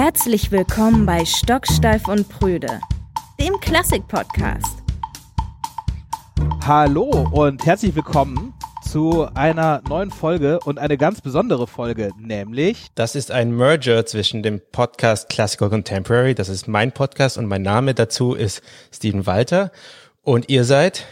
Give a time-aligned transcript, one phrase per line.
[0.00, 2.78] Herzlich willkommen bei Stocksteif und Prüde,
[3.40, 4.78] dem Klassik-Podcast.
[6.64, 8.54] Hallo und herzlich willkommen
[8.84, 12.86] zu einer neuen Folge und eine ganz besondere Folge, nämlich.
[12.94, 17.62] Das ist ein Merger zwischen dem Podcast Classical Contemporary, das ist mein Podcast und mein
[17.62, 18.62] Name dazu ist
[18.92, 19.72] Steven Walter.
[20.22, 21.06] Und ihr seid?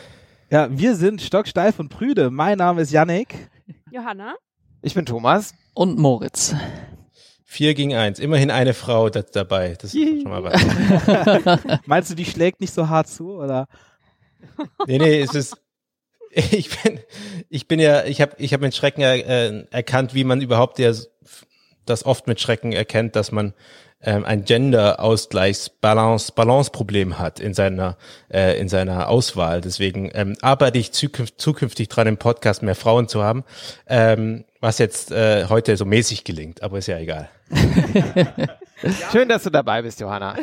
[0.48, 2.30] Ja, wir sind Stocksteif und Prüde.
[2.30, 3.50] Mein Name ist Yannick.
[3.91, 4.37] Johanna.
[4.80, 5.55] Ich bin Thomas.
[5.74, 6.55] Und Moritz.
[7.48, 8.18] Vier gegen eins.
[8.18, 9.77] Immerhin eine Frau dabei.
[9.80, 11.80] Das ist schon mal was.
[11.86, 13.69] Meinst du, die schlägt nicht so hart zu, oder?
[14.86, 15.56] Nee, nee, es ist,
[16.30, 16.98] ich bin,
[17.48, 20.92] ich bin ja, ich habe ich hab mit Schrecken äh, erkannt, wie man überhaupt ja
[21.84, 23.55] das oft mit Schrecken erkennt, dass man
[24.02, 27.97] ähm, ein Gender-Ausgleichs-Balance, Balance-Problem hat in seiner,
[28.28, 29.60] äh, in seiner Auswahl.
[29.60, 33.44] Deswegen ähm, arbeite ich zukünftig, zukünftig dran, im Podcast mehr Frauen zu haben,
[33.86, 37.29] ähm, was jetzt äh, heute so mäßig gelingt, aber ist ja egal.
[39.12, 40.34] Schön, dass du dabei bist, Johanna.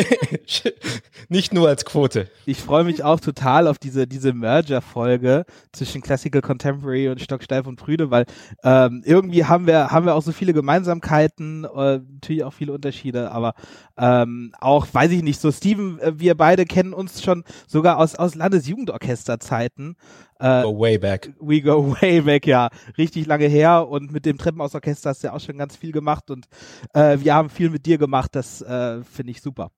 [1.30, 2.28] Nicht nur als Quote.
[2.44, 7.76] Ich freue mich auch total auf diese, diese Merger-Folge zwischen Classical Contemporary und Stocksteif und
[7.76, 8.26] Prüde, weil
[8.62, 13.32] ähm, irgendwie haben wir, haben wir auch so viele Gemeinsamkeiten, äh, natürlich auch viele Unterschiede,
[13.32, 13.54] aber
[13.96, 18.14] ähm, auch, weiß ich nicht, so Steven, äh, wir beide kennen uns schon sogar aus,
[18.14, 19.96] aus Landesjugendorchesterzeiten.
[20.42, 21.32] Äh, go way back.
[21.40, 22.68] We go way back, ja.
[22.98, 26.30] Richtig lange her und mit dem Treppenhausorchester hast du ja auch schon ganz viel gemacht
[26.30, 26.46] und
[26.94, 29.70] äh, wir haben viel mit dir gemacht, das äh, finde ich super.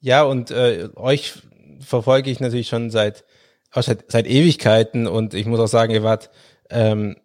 [0.00, 1.34] Ja, und äh, euch
[1.80, 3.24] verfolge ich natürlich schon seit,
[3.72, 6.30] seit, seit Ewigkeiten und ich muss auch sagen, ihr wart,
[6.68, 7.16] ähm,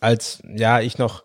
[0.00, 1.24] als ja ich noch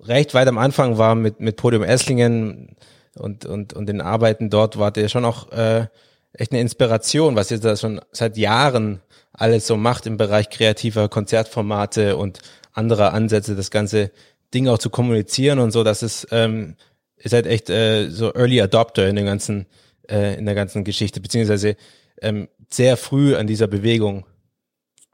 [0.00, 2.76] recht weit am Anfang war mit, mit Podium Esslingen
[3.16, 5.86] und, und, und den Arbeiten dort, wart ihr schon auch äh,
[6.34, 9.00] echt eine Inspiration, was ihr da schon seit Jahren
[9.32, 12.40] alles so macht im Bereich kreativer Konzertformate und
[12.72, 14.10] anderer Ansätze, das ganze
[14.52, 16.76] Ding auch zu kommunizieren und so, dass es ähm,
[17.18, 19.66] ihr seid echt äh, so Early Adopter in der ganzen
[20.08, 21.76] äh, in der ganzen Geschichte, beziehungsweise
[22.20, 24.26] ähm, sehr früh an dieser Bewegung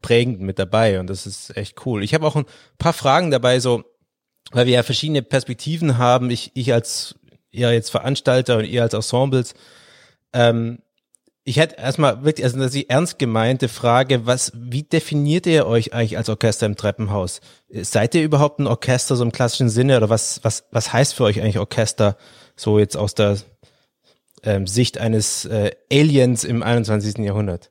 [0.03, 2.03] prägend mit dabei und das ist echt cool.
[2.03, 2.47] Ich habe auch ein
[2.78, 3.84] paar Fragen dabei, so
[4.53, 6.30] weil wir ja verschiedene Perspektiven haben.
[6.30, 7.14] Ich ich als
[7.50, 9.54] ihr jetzt Veranstalter und ihr als Ensembles.
[10.32, 10.78] Ähm,
[11.45, 15.95] ich hätte erstmal wirklich, also das die ernst gemeinte Frage, was, wie definiert ihr euch
[15.95, 17.41] eigentlich als Orchester im Treppenhaus?
[17.71, 21.25] Seid ihr überhaupt ein Orchester so im klassischen Sinne oder was, was, was heißt für
[21.25, 22.17] euch eigentlich Orchester
[22.56, 23.39] so jetzt aus der
[24.43, 27.19] ähm, Sicht eines äh, Aliens im 21.
[27.19, 27.71] Jahrhundert?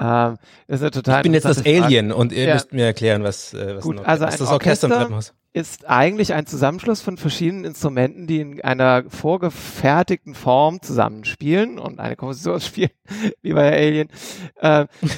[0.00, 2.20] Ähm, ist eine total ich bin jetzt das interessante Alien Frage.
[2.20, 2.54] und ihr Ja.
[2.54, 4.98] müsst mir erklären, was, äh, was, Gut, ein Or- also ein das Orchester im Orchester-
[4.98, 11.98] Treppenhaus Ist eigentlich ein Zusammenschluss von verschiedenen Instrumenten, die in einer vorgefertigten Form zusammenspielen und
[11.98, 12.90] eine Komposition spielen,
[13.42, 14.08] wie bei Alien.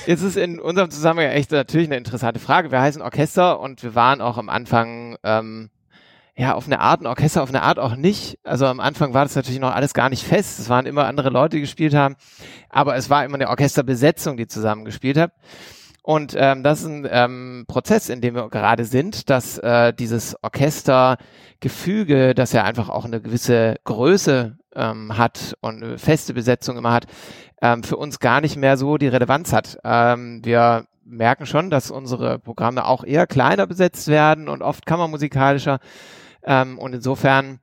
[0.06, 2.70] Jetzt ist in unserem Zusammenhang echt natürlich eine interessante Frage.
[2.70, 5.68] Wir heißen Orchester und wir waren auch am Anfang ähm,
[6.36, 8.38] ja, auf eine Art ein Orchester, auf eine Art auch nicht.
[8.42, 10.58] Also am Anfang war das natürlich noch alles gar nicht fest.
[10.58, 12.16] Es waren immer andere Leute, die gespielt haben.
[12.70, 15.32] Aber es war immer eine Orchesterbesetzung, die zusammen gespielt hat.
[16.02, 20.36] Und ähm, das ist ein ähm, Prozess, in dem wir gerade sind, dass äh, dieses
[20.42, 26.92] Orchestergefüge, das ja einfach auch eine gewisse Größe ähm, hat und eine feste Besetzung immer
[26.92, 27.06] hat,
[27.60, 29.78] ähm, für uns gar nicht mehr so die Relevanz hat.
[29.84, 35.78] Ähm, wir merken schon, dass unsere Programme auch eher kleiner besetzt werden und oft kammermusikalischer.
[36.44, 37.60] Ähm, und insofern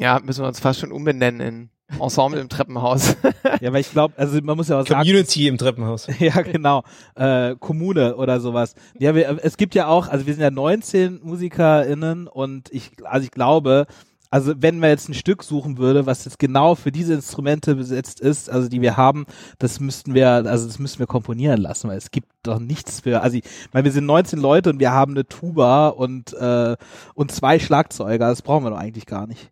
[0.00, 1.70] ja, müssen wir uns fast schon umbenennen in
[2.00, 3.16] Ensemble im Treppenhaus.
[3.60, 6.06] Ja, weil ich glaube, also man muss ja auch sagen, Community im Treppenhaus.
[6.18, 6.84] ja, genau.
[7.14, 8.74] Äh, Kommune oder sowas.
[8.98, 13.24] Ja, wir, es gibt ja auch, also wir sind ja 19 MusikerInnen und ich, also
[13.24, 13.86] ich glaube,
[14.30, 18.20] also wenn man jetzt ein Stück suchen würde, was jetzt genau für diese Instrumente besetzt
[18.20, 19.26] ist, also die wir haben,
[19.58, 23.22] das müssten wir, also das müssten wir komponieren lassen, weil es gibt doch nichts für,
[23.22, 26.76] also ich meine, wir sind 19 Leute und wir haben eine Tuba und, äh,
[27.14, 29.50] und zwei Schlagzeuger, das brauchen wir doch eigentlich gar nicht.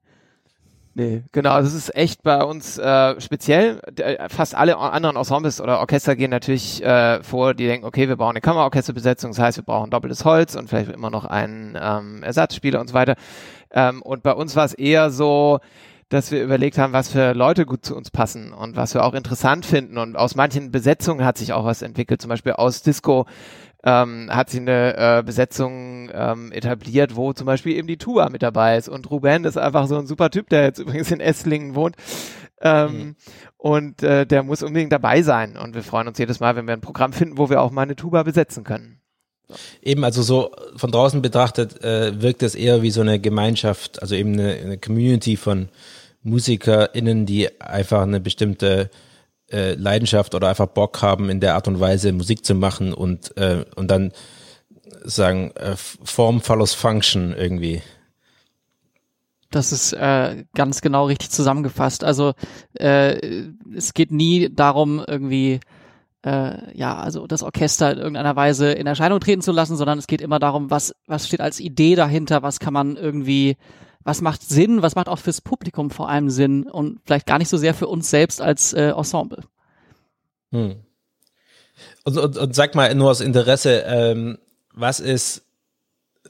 [0.99, 3.81] Nee, genau, das ist echt bei uns äh, speziell.
[4.01, 8.17] Äh, Fast alle anderen Ensembles oder Orchester gehen natürlich äh, vor, die denken, okay, wir
[8.17, 12.25] brauchen eine Kammerorchesterbesetzung, das heißt, wir brauchen doppeltes Holz und vielleicht immer noch einen ähm,
[12.25, 13.15] Ersatzspieler und so weiter.
[13.71, 15.61] Ähm, und bei uns war es eher so,
[16.09, 19.15] dass wir überlegt haben, was für Leute gut zu uns passen und was wir auch
[19.15, 19.99] interessant finden.
[19.99, 22.23] Und aus manchen Besetzungen hat sich auch was entwickelt.
[22.23, 23.27] Zum Beispiel aus Disco
[23.85, 28.43] ähm, hat sich eine äh, Besetzung ähm, etabliert, wo zum Beispiel eben die Tuba mit
[28.43, 28.89] dabei ist.
[28.89, 31.97] Und Ruben ist einfach so ein super Typ, der jetzt übrigens in Esslingen wohnt.
[32.61, 33.17] Ähm, Mhm.
[33.57, 35.57] Und äh, der muss unbedingt dabei sein.
[35.57, 37.83] Und wir freuen uns jedes Mal, wenn wir ein Programm finden, wo wir auch mal
[37.83, 38.98] eine Tuba besetzen können.
[39.83, 44.15] Eben, also so von draußen betrachtet äh, wirkt es eher wie so eine Gemeinschaft, also
[44.15, 45.69] eben eine, eine Community von
[46.23, 48.91] MusikerInnen, die einfach eine bestimmte
[49.51, 53.37] äh, Leidenschaft oder einfach Bock haben, in der Art und Weise Musik zu machen und,
[53.37, 54.13] äh, und dann
[55.05, 57.83] sagen, äh, Form follows Function irgendwie.
[59.51, 62.05] Das ist äh, ganz genau richtig zusammengefasst.
[62.05, 62.35] Also
[62.75, 65.61] äh, es geht nie darum, irgendwie
[66.25, 70.07] äh, ja, also das Orchester in irgendeiner Weise in Erscheinung treten zu lassen, sondern es
[70.07, 73.57] geht immer darum, was, was steht als Idee dahinter, was kann man irgendwie,
[74.03, 77.49] was macht Sinn, was macht auch fürs Publikum vor allem Sinn und vielleicht gar nicht
[77.49, 79.45] so sehr für uns selbst als äh, Ensemble.
[80.51, 80.77] Hm.
[82.05, 84.39] Und, und, und sag mal nur aus Interesse, ähm,
[84.75, 85.43] was ist,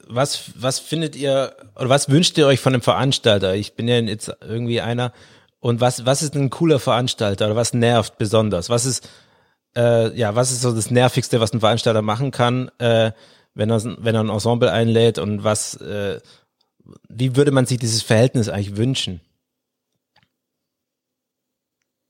[0.07, 3.55] was, was findet ihr oder was wünscht ihr euch von einem Veranstalter?
[3.55, 5.13] Ich bin ja jetzt irgendwie einer.
[5.59, 8.69] Und was, was ist ein cooler Veranstalter oder was nervt besonders?
[8.69, 9.09] Was ist,
[9.75, 13.11] äh, ja, was ist so das Nervigste, was ein Veranstalter machen kann, äh,
[13.53, 16.19] wenn, er, wenn er ein Ensemble einlädt und was, äh,
[17.07, 19.21] wie würde man sich dieses Verhältnis eigentlich wünschen?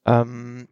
[0.05, 0.67] Ähm,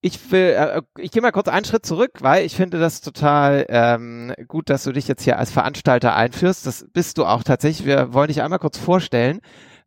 [0.00, 3.66] ich will, äh, ich gehe mal kurz einen Schritt zurück, weil ich finde das total
[3.68, 6.66] ähm, gut, dass du dich jetzt hier als Veranstalter einführst.
[6.66, 7.86] Das bist du auch tatsächlich.
[7.86, 9.40] Wir wollen dich einmal kurz vorstellen,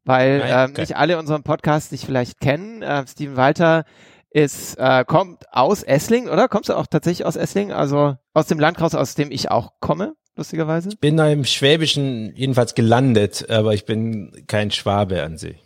[0.04, 0.81] weil Nein, ähm, okay.
[0.81, 2.83] nicht alle unseren Podcast dich vielleicht kennen.
[2.83, 3.86] Äh, Steven Walter
[4.33, 6.47] ist, äh, kommt aus Essling, oder?
[6.47, 7.71] Kommst du auch tatsächlich aus Essling?
[7.71, 10.89] Also aus dem Landkreis, aus dem ich auch komme, lustigerweise?
[11.00, 15.57] bin da im Schwäbischen jedenfalls gelandet, aber ich bin kein Schwabe an sich.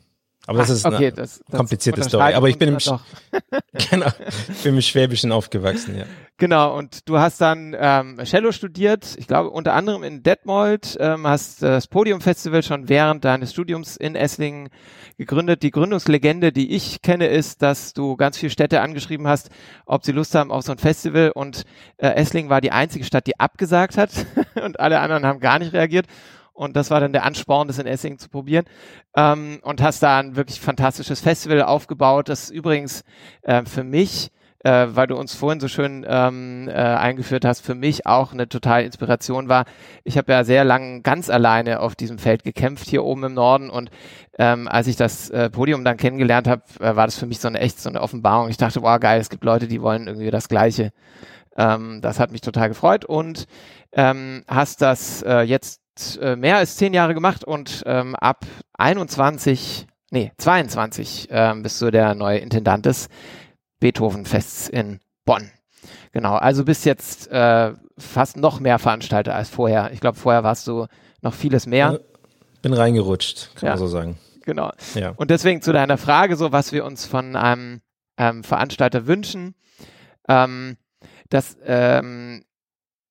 [0.46, 2.34] Aber das Ah, ist okay, eine das, das komplizierte Story.
[2.34, 3.00] Aber ich bin im, Sch-
[3.90, 4.08] genau,
[4.50, 6.06] ich bin im Schwäbischen aufgewachsen, ja.
[6.40, 11.26] Genau, und du hast dann ähm, Cello studiert, ich glaube unter anderem in Detmold, ähm,
[11.26, 14.70] hast das Podium Festival schon während deines Studiums in Esslingen
[15.18, 15.64] gegründet.
[15.64, 19.50] Die Gründungslegende, die ich kenne, ist, dass du ganz viele Städte angeschrieben hast,
[19.88, 21.64] ob sie Lust haben auf so ein Festival und
[21.98, 24.12] äh, Esslingen war die einzige Stadt, die abgesagt hat
[24.64, 26.06] und alle anderen haben gar nicht reagiert.
[26.54, 28.66] Und das war dann der Ansporn, das in Esslingen zu probieren.
[29.16, 33.04] Ähm, und hast da ein wirklich fantastisches Festival aufgebaut, das übrigens
[33.42, 34.30] äh, für mich
[34.68, 38.50] äh, weil du uns vorhin so schön ähm, äh, eingeführt hast, für mich auch eine
[38.50, 39.64] total Inspiration war.
[40.04, 43.70] Ich habe ja sehr lang ganz alleine auf diesem Feld gekämpft hier oben im Norden
[43.70, 43.90] und
[44.38, 47.48] ähm, als ich das äh, Podium dann kennengelernt habe, äh, war das für mich so
[47.48, 48.50] eine echt so eine Offenbarung.
[48.50, 50.92] Ich dachte, wow geil, es gibt Leute, die wollen irgendwie das Gleiche.
[51.56, 53.46] Ähm, das hat mich total gefreut und
[53.94, 55.80] ähm, hast das äh, jetzt
[56.22, 58.46] äh, mehr als zehn Jahre gemacht und ähm, ab
[58.78, 63.08] 21, nee 22 ähm, bist du der neue Intendant des
[63.80, 65.52] Beethoven-Fests in Bonn.
[66.12, 69.92] Genau, also bist jetzt äh, fast noch mehr Veranstalter als vorher.
[69.94, 70.88] Ich glaube, vorher warst du
[71.22, 72.00] noch vieles mehr.
[72.62, 73.72] Bin reingerutscht, kann Ja.
[73.74, 74.18] man so sagen.
[74.44, 74.72] Genau.
[74.96, 75.14] Ja.
[75.18, 77.82] Und deswegen zu deiner Frage, so was wir uns von einem
[78.18, 79.56] ähm, Veranstalter wünschen.
[80.28, 80.78] Ähm,
[81.30, 82.44] das, ähm,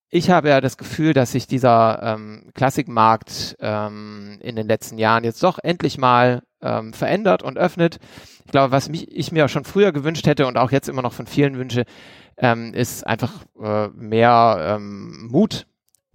[0.08, 5.24] ich habe ja das Gefühl, dass sich dieser ähm, Klassikmarkt ähm, in den letzten Jahren
[5.24, 7.98] jetzt doch endlich mal ähm, verändert und öffnet.
[8.44, 11.12] Ich glaube, was mich, ich mir schon früher gewünscht hätte und auch jetzt immer noch
[11.12, 11.84] von vielen wünsche,
[12.38, 13.32] ähm, ist einfach
[13.62, 15.66] äh, mehr ähm, Mut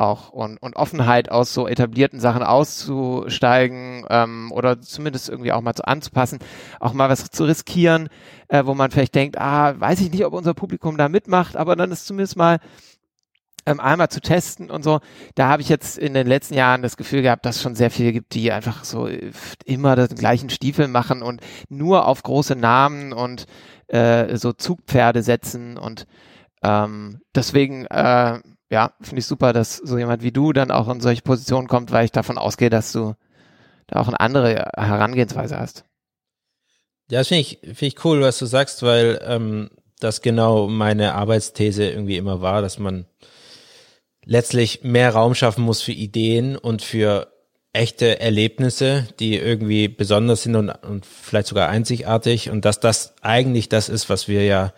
[0.01, 5.75] auch und, und Offenheit aus so etablierten Sachen auszusteigen ähm, oder zumindest irgendwie auch mal
[5.75, 6.39] so anzupassen,
[6.79, 8.09] auch mal was zu riskieren,
[8.47, 11.75] äh, wo man vielleicht denkt, ah, weiß ich nicht, ob unser Publikum da mitmacht, aber
[11.75, 12.59] dann ist zumindest mal
[13.65, 14.99] ähm, einmal zu testen und so.
[15.35, 17.91] Da habe ich jetzt in den letzten Jahren das Gefühl gehabt, dass es schon sehr
[17.91, 19.31] viele gibt, die einfach so äh,
[19.65, 23.45] immer den gleichen Stiefel machen und nur auf große Namen und
[23.87, 26.07] äh, so Zugpferde setzen und
[26.63, 28.39] ähm, deswegen äh,
[28.71, 31.91] ja, finde ich super, dass so jemand wie du dann auch in solche Positionen kommt,
[31.91, 33.15] weil ich davon ausgehe, dass du
[33.87, 35.83] da auch eine andere Herangehensweise hast.
[37.09, 41.15] Ja, das finde ich, finde ich cool, was du sagst, weil ähm, das genau meine
[41.15, 43.05] Arbeitsthese irgendwie immer war, dass man
[44.25, 47.31] letztlich mehr Raum schaffen muss für Ideen und für
[47.73, 52.49] echte Erlebnisse, die irgendwie besonders sind und, und vielleicht sogar einzigartig.
[52.49, 54.73] Und dass das eigentlich das ist, was wir ja,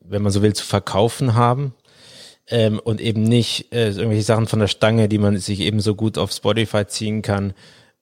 [0.00, 1.74] wenn man so will, zu verkaufen haben.
[2.48, 5.94] Ähm, und eben nicht äh, irgendwelche Sachen von der Stange, die man sich eben so
[5.94, 7.54] gut auf Spotify ziehen kann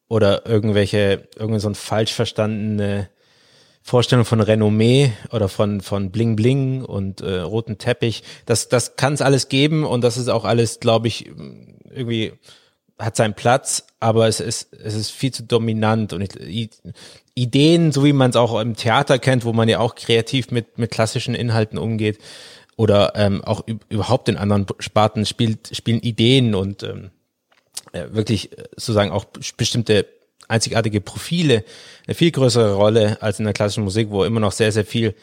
[0.09, 3.11] oder irgendwelche, irgendwie so ein falsch verstandene
[3.89, 8.23] Vorstellung von Renommee oder von, von Bling Bling und äh, roten Teppich.
[8.45, 11.31] Das, das kann es alles geben und das ist auch alles, glaube ich,
[11.91, 12.35] irgendwie
[12.99, 16.71] hat seinen Platz, aber es ist, es ist viel zu dominant und ich,
[17.35, 20.77] Ideen, so wie man es auch im Theater kennt, wo man ja auch kreativ mit,
[20.77, 22.19] mit klassischen Inhalten umgeht
[22.77, 27.11] oder ähm, auch üb- überhaupt in anderen Sparten spielt, spielen Ideen und ähm,
[27.93, 29.25] äh, wirklich äh, sozusagen auch
[29.57, 30.07] bestimmte
[30.49, 31.65] einzigartige Profile
[32.07, 35.15] eine viel größere Rolle als in der klassischen Musik, wo immer noch sehr, sehr viel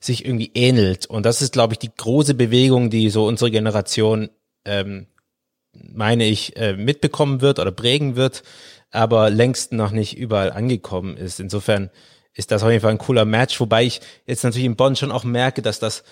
[0.00, 1.06] sich irgendwie ähnelt.
[1.06, 4.30] Und das ist, glaube ich, die große Bewegung, die so unsere Generation,
[4.64, 5.06] ähm,
[5.74, 8.42] meine ich, äh, mitbekommen wird oder prägen wird,
[8.90, 11.38] aber längst noch nicht überall angekommen ist.
[11.38, 11.90] Insofern
[12.34, 15.12] ist das auf jeden Fall ein cooler Match, wobei ich jetzt natürlich in Bonn schon
[15.12, 16.02] auch merke, dass das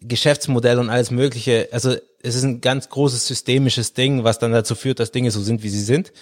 [0.00, 4.74] Geschäftsmodell und alles Mögliche, also es ist ein ganz großes systemisches Ding, was dann dazu
[4.74, 6.12] führt, dass Dinge so sind, wie sie sind.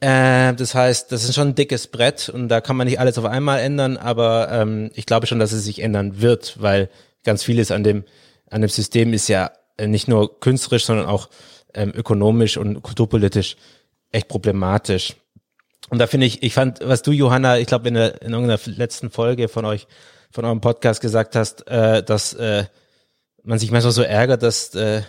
[0.00, 3.18] Äh, das heißt, das ist schon ein dickes Brett und da kann man nicht alles
[3.18, 6.88] auf einmal ändern, aber ähm, ich glaube schon, dass es sich ändern wird, weil
[7.24, 8.04] ganz vieles an dem,
[8.48, 9.50] an dem System ist ja
[9.80, 11.28] nicht nur künstlerisch, sondern auch
[11.74, 13.56] ähm, ökonomisch und kulturpolitisch
[14.10, 15.16] echt problematisch.
[15.90, 19.10] Und da finde ich, ich fand, was du, Johanna, ich glaube in, in irgendeiner letzten
[19.10, 19.86] Folge von euch,
[20.30, 22.64] von eurem Podcast gesagt hast, äh, dass äh,
[23.42, 25.02] man sich manchmal so ärgert, dass äh,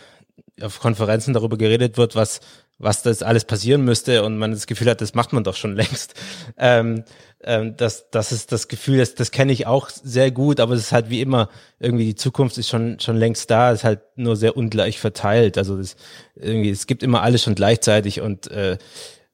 [0.61, 2.39] auf Konferenzen darüber geredet wird, was
[2.79, 5.75] was das alles passieren müsste und man das Gefühl hat, das macht man doch schon
[5.75, 6.15] längst.
[6.57, 7.03] Ähm,
[7.41, 10.81] ähm, das, das ist das Gefühl, das, das kenne ich auch sehr gut, aber es
[10.81, 14.35] ist halt wie immer, irgendwie die Zukunft ist schon, schon längst da, ist halt nur
[14.35, 15.57] sehr ungleich verteilt.
[15.57, 15.95] Also das,
[16.35, 18.77] irgendwie, es gibt immer alles schon gleichzeitig und äh,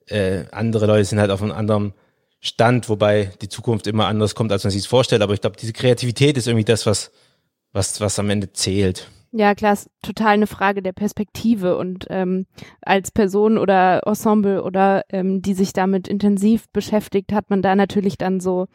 [0.08, 1.94] äh, andere Leute sind halt auf einem anderen
[2.42, 5.22] Stand, wobei die Zukunft immer anders kommt, als man sich es vorstellt.
[5.22, 7.12] Aber ich glaube, diese Kreativität ist irgendwie das, was,
[7.74, 9.10] was, was am Ende zählt.
[9.38, 12.46] Ja, klar, ist total eine Frage der Perspektive und ähm,
[12.80, 18.18] als Person oder Ensemble oder ähm, die sich damit intensiv beschäftigt, hat man da natürlich
[18.18, 18.68] dann so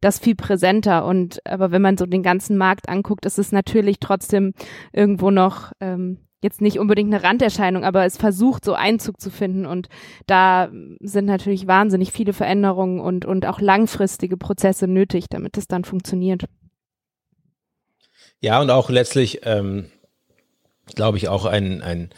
[0.00, 4.00] das viel präsenter und aber wenn man so den ganzen Markt anguckt, ist es natürlich
[4.00, 4.54] trotzdem
[4.90, 9.66] irgendwo noch ähm, jetzt nicht unbedingt eine Randerscheinung, aber es versucht so Einzug zu finden
[9.66, 9.90] und
[10.26, 10.70] da
[11.00, 16.46] sind natürlich wahnsinnig viele Veränderungen und und auch langfristige Prozesse nötig, damit es dann funktioniert.
[18.40, 19.90] Ja, und auch letztlich ähm,
[20.94, 22.10] glaube ich, auch ein, ein,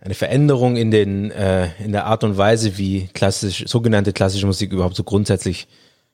[0.00, 4.72] eine Veränderung in, den, äh, in der Art und Weise, wie klassisch, sogenannte klassische Musik
[4.72, 5.68] überhaupt so grundsätzlich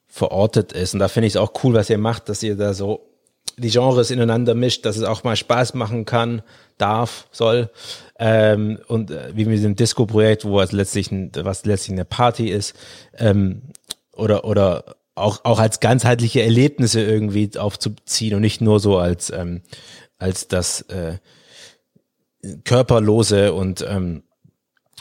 [0.07, 0.95] verortet ist.
[0.95, 3.09] Und da finde ich es auch cool, was ihr macht, dass ihr da so
[3.57, 6.43] die Genres ineinander mischt, dass es auch mal Spaß machen kann,
[6.79, 7.71] darf, soll.
[8.19, 12.49] Ähm, und äh, wie mit dem Disco-Projekt, wo es letztlich, ein, was letztlich eine Party
[12.49, 12.75] ist,
[13.19, 13.63] ähm,
[14.13, 19.63] oder, oder auch, auch als ganzheitliche Erlebnisse irgendwie aufzuziehen und nicht nur so als, ähm,
[20.19, 21.19] als das äh,
[22.65, 24.23] körperlose und ähm,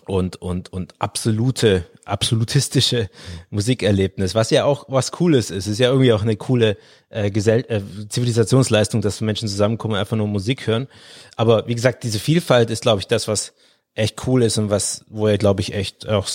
[0.06, 3.10] und und und absolute absolutistische
[3.50, 5.68] Musikerlebnis, was ja auch was Cooles ist.
[5.68, 6.78] Ist ja irgendwie auch eine coole
[7.10, 10.88] äh, Gesell äh, Zivilisationsleistung, dass Menschen zusammenkommen und einfach nur Musik hören.
[11.36, 13.54] Aber wie gesagt, diese Vielfalt ist, glaube ich, das, was
[13.94, 16.28] echt cool ist und was, wo er, glaube ich, echt auch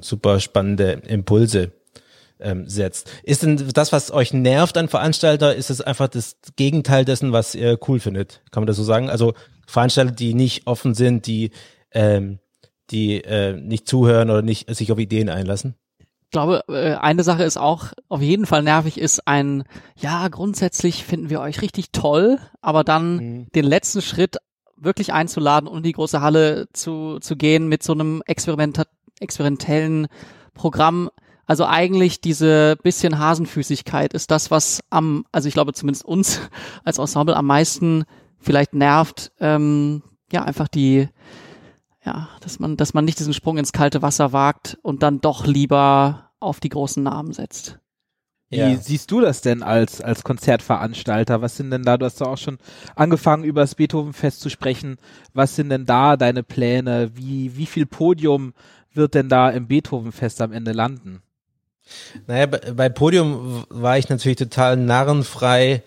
[0.00, 1.72] super spannende Impulse
[2.40, 3.10] ähm, setzt.
[3.22, 7.54] Ist denn das, was euch nervt an Veranstalter, ist es einfach das Gegenteil dessen, was
[7.54, 8.42] ihr cool findet?
[8.50, 9.10] Kann man das so sagen?
[9.10, 9.34] Also
[9.66, 11.50] Veranstalter, die nicht offen sind, die,
[11.92, 12.38] ähm,
[12.90, 15.74] die äh, nicht zuhören oder nicht sich auf Ideen einlassen?
[15.98, 19.64] Ich glaube, äh, eine Sache ist auch auf jeden Fall nervig, ist ein,
[19.96, 23.46] ja, grundsätzlich finden wir euch richtig toll, aber dann mhm.
[23.54, 24.38] den letzten Schritt
[24.76, 28.82] wirklich einzuladen und in die große Halle zu, zu gehen mit so einem Experiment,
[29.20, 30.08] experimentellen
[30.54, 31.10] Programm.
[31.46, 36.40] Also eigentlich diese bisschen Hasenfüßigkeit ist das, was am, also ich glaube zumindest uns
[36.84, 38.04] als Ensemble am meisten
[38.38, 41.08] vielleicht nervt, ähm, ja, einfach die,
[42.04, 45.46] ja, dass man, dass man nicht diesen Sprung ins kalte Wasser wagt und dann doch
[45.46, 47.78] lieber auf die großen Namen setzt.
[48.50, 48.76] Wie ja.
[48.76, 51.40] siehst du das denn als, als Konzertveranstalter?
[51.40, 52.58] Was sind denn da, du hast ja auch schon
[52.94, 54.96] angefangen, über das Beethovenfest zu sprechen.
[55.32, 57.10] Was sind denn da deine Pläne?
[57.14, 58.52] Wie, wie viel Podium
[58.92, 61.22] wird denn da im Beethovenfest am Ende landen?
[62.26, 65.82] Naja, bei, Podium war ich natürlich total narrenfrei,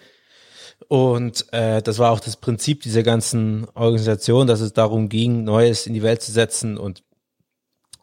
[0.88, 5.86] und äh, das war auch das Prinzip dieser ganzen Organisation, dass es darum ging, Neues
[5.86, 7.04] in die Welt zu setzen und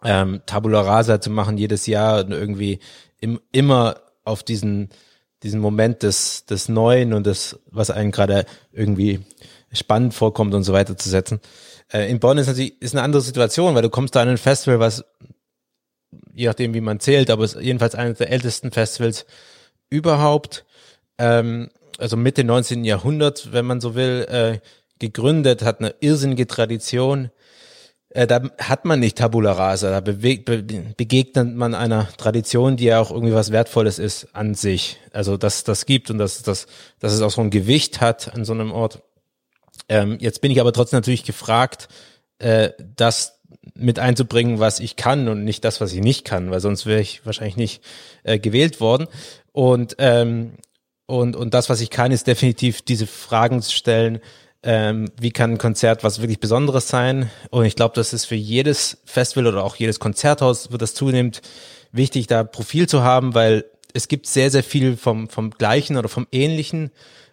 [0.03, 2.81] ähm, Tabula Rasa zu machen jedes Jahr und irgendwie
[3.21, 4.91] im, immer auf diesen
[5.43, 9.21] diesen Moment des des Neuen und des was einen gerade irgendwie
[9.73, 11.41] spannend vorkommt und so weiter zu setzen.
[11.91, 14.37] Äh, in Bonn ist natürlich ist eine andere Situation, weil du kommst da an ein
[14.37, 15.05] Festival, was
[16.35, 19.27] je nachdem wie man zählt, aber es ist jedenfalls eines der ältesten Festivals
[19.91, 20.65] überhaupt.
[21.19, 22.85] Ähm, also Mitte 19.
[22.85, 24.59] Jahrhundert, wenn man so will, äh,
[24.99, 27.31] gegründet, hat eine irrsinnige Tradition.
[28.11, 30.63] Äh, da hat man nicht Tabula Rasa, da bewegt, be
[30.97, 34.99] begegnet man einer Tradition, die ja auch irgendwie was Wertvolles ist an sich.
[35.13, 36.67] Also dass das gibt und dass, dass,
[37.01, 39.03] dass es auch so ein Gewicht hat an so einem Ort.
[39.89, 41.89] Ähm, jetzt bin ich aber trotzdem natürlich gefragt,
[42.39, 43.41] äh, das
[43.75, 47.01] mit einzubringen, was ich kann und nicht das, was ich nicht kann, weil sonst wäre
[47.01, 47.83] ich wahrscheinlich nicht
[48.23, 49.07] äh, gewählt worden.
[49.53, 50.53] Und ähm,
[51.07, 54.21] und, und das, was ich kann, ist definitiv diese Fragen zu stellen,
[54.63, 57.31] ähm, wie kann ein Konzert was wirklich Besonderes sein?
[57.51, 61.43] Und ich glaube, das ist für jedes Festival oder auch jedes Konzerthaus wird das zunehmend
[61.93, 66.09] wichtig, da Profil zu haben, weil es gibt sehr, sehr viel vom, vom Gleichen oder
[66.09, 66.91] vom Ähnlichen.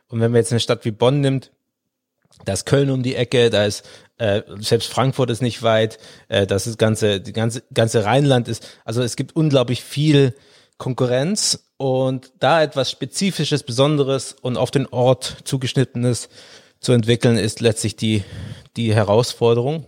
[0.07, 1.51] Und wenn man jetzt eine Stadt wie Bonn nimmt,
[2.45, 6.45] da ist Köln um die Ecke, da ist äh, selbst Frankfurt ist nicht weit, äh,
[6.45, 10.35] das ist ganze, die ganze, ganze Rheinland ist, also es gibt unglaublich viel
[10.77, 16.29] Konkurrenz und da etwas Spezifisches, Besonderes und auf den Ort zugeschnittenes
[16.79, 18.23] zu entwickeln, ist letztlich die,
[18.75, 19.85] die Herausforderung.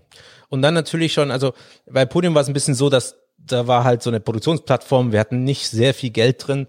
[0.50, 1.53] Und dann natürlich schon, also
[1.89, 5.19] bei Podium war es ein bisschen so, dass da war halt so eine Produktionsplattform, wir
[5.19, 6.67] hatten nicht sehr viel Geld drin,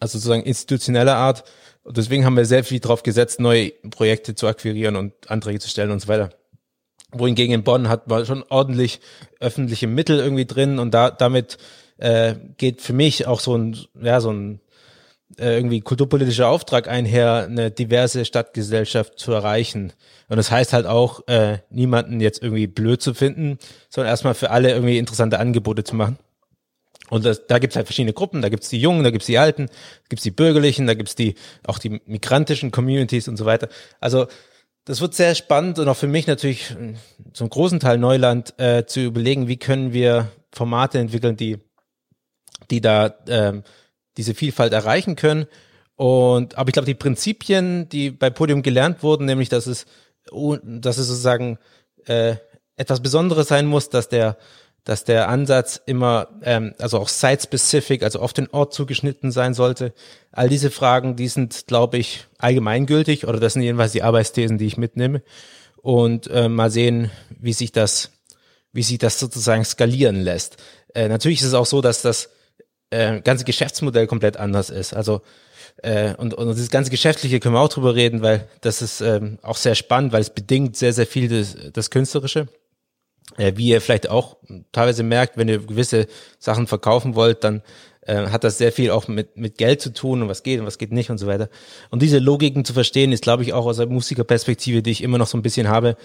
[0.00, 1.44] also sozusagen institutioneller Art.
[1.84, 5.68] Und deswegen haben wir sehr viel drauf gesetzt, neue Projekte zu akquirieren und Anträge zu
[5.68, 6.30] stellen und so weiter.
[7.12, 9.00] Wohingegen in Bonn hat man schon ordentlich
[9.38, 11.58] öffentliche Mittel irgendwie drin und da damit
[11.98, 14.60] äh, geht für mich auch so ein, ja, so ein
[15.38, 19.92] äh, irgendwie kulturpolitischer Auftrag einher, eine diverse Stadtgesellschaft zu erreichen.
[20.28, 23.58] Und das heißt halt auch, äh, niemanden jetzt irgendwie blöd zu finden,
[23.90, 26.18] sondern erstmal für alle irgendwie interessante Angebote zu machen.
[27.10, 29.66] Und das, da gibt's halt verschiedene Gruppen, da gibt's die Jungen, da gibt's die Alten,
[29.66, 31.34] da gibt's die Bürgerlichen, da gibt's die
[31.66, 33.68] auch die migrantischen Communities und so weiter.
[34.00, 34.26] Also
[34.84, 36.74] das wird sehr spannend und auch für mich natürlich
[37.32, 41.58] zum großen Teil Neuland äh, zu überlegen, wie können wir Formate entwickeln, die
[42.70, 43.62] die da ähm,
[44.16, 45.46] diese Vielfalt erreichen können.
[45.96, 49.86] Und aber ich glaube, die Prinzipien, die bei Podium gelernt wurden, nämlich dass es
[50.62, 51.58] dass es sozusagen
[52.06, 52.36] äh,
[52.76, 54.38] etwas Besonderes sein muss, dass der
[54.84, 59.94] dass der Ansatz immer, ähm, also auch site-specific, also auf den Ort zugeschnitten sein sollte.
[60.30, 64.66] All diese Fragen, die sind, glaube ich, allgemeingültig oder das sind jedenfalls die Arbeitsthesen, die
[64.66, 65.22] ich mitnehme.
[65.76, 68.12] Und äh, mal sehen, wie sich das,
[68.72, 70.56] wie sich das sozusagen skalieren lässt.
[70.94, 72.30] Äh, natürlich ist es auch so, dass das
[72.90, 74.94] äh, ganze Geschäftsmodell komplett anders ist.
[74.94, 75.22] Also
[75.82, 79.38] äh, und, und das ganze Geschäftliche können wir auch drüber reden, weil das ist ähm,
[79.42, 82.48] auch sehr spannend, weil es bedingt sehr, sehr viel das, das Künstlerische.
[83.36, 84.36] Äh, wie ihr vielleicht auch
[84.72, 86.06] teilweise merkt, wenn ihr gewisse
[86.38, 87.62] Sachen verkaufen wollt, dann
[88.02, 90.66] äh, hat das sehr viel auch mit, mit Geld zu tun und was geht und
[90.66, 91.48] was geht nicht und so weiter.
[91.90, 95.18] Und diese Logiken zu verstehen, ist, glaube ich, auch aus der Musikerperspektive, die ich immer
[95.18, 95.96] noch so ein bisschen habe,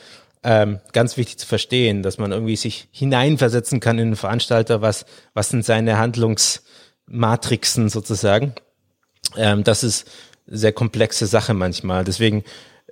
[0.43, 5.05] ähm, ganz wichtig zu verstehen, dass man irgendwie sich hineinversetzen kann in einen Veranstalter, was,
[5.33, 8.53] was sind seine Handlungsmatrixen sozusagen.
[9.35, 10.09] Ähm, das ist
[10.47, 12.05] sehr komplexe Sache manchmal.
[12.05, 12.43] Deswegen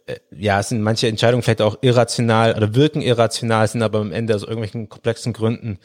[0.07, 4.35] äh, ja, sind manche Entscheidungen vielleicht auch irrational oder wirken irrational, sind aber am Ende
[4.35, 5.79] aus irgendwelchen komplexen Gründen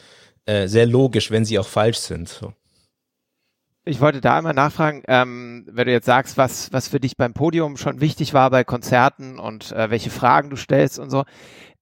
[0.45, 2.29] äh, sehr logisch, wenn sie auch falsch sind.
[2.29, 2.53] So.
[3.85, 7.33] Ich wollte da einmal nachfragen, ähm, wenn du jetzt sagst, was, was für dich beim
[7.33, 11.25] Podium schon wichtig war bei Konzerten und äh, welche Fragen du stellst und so.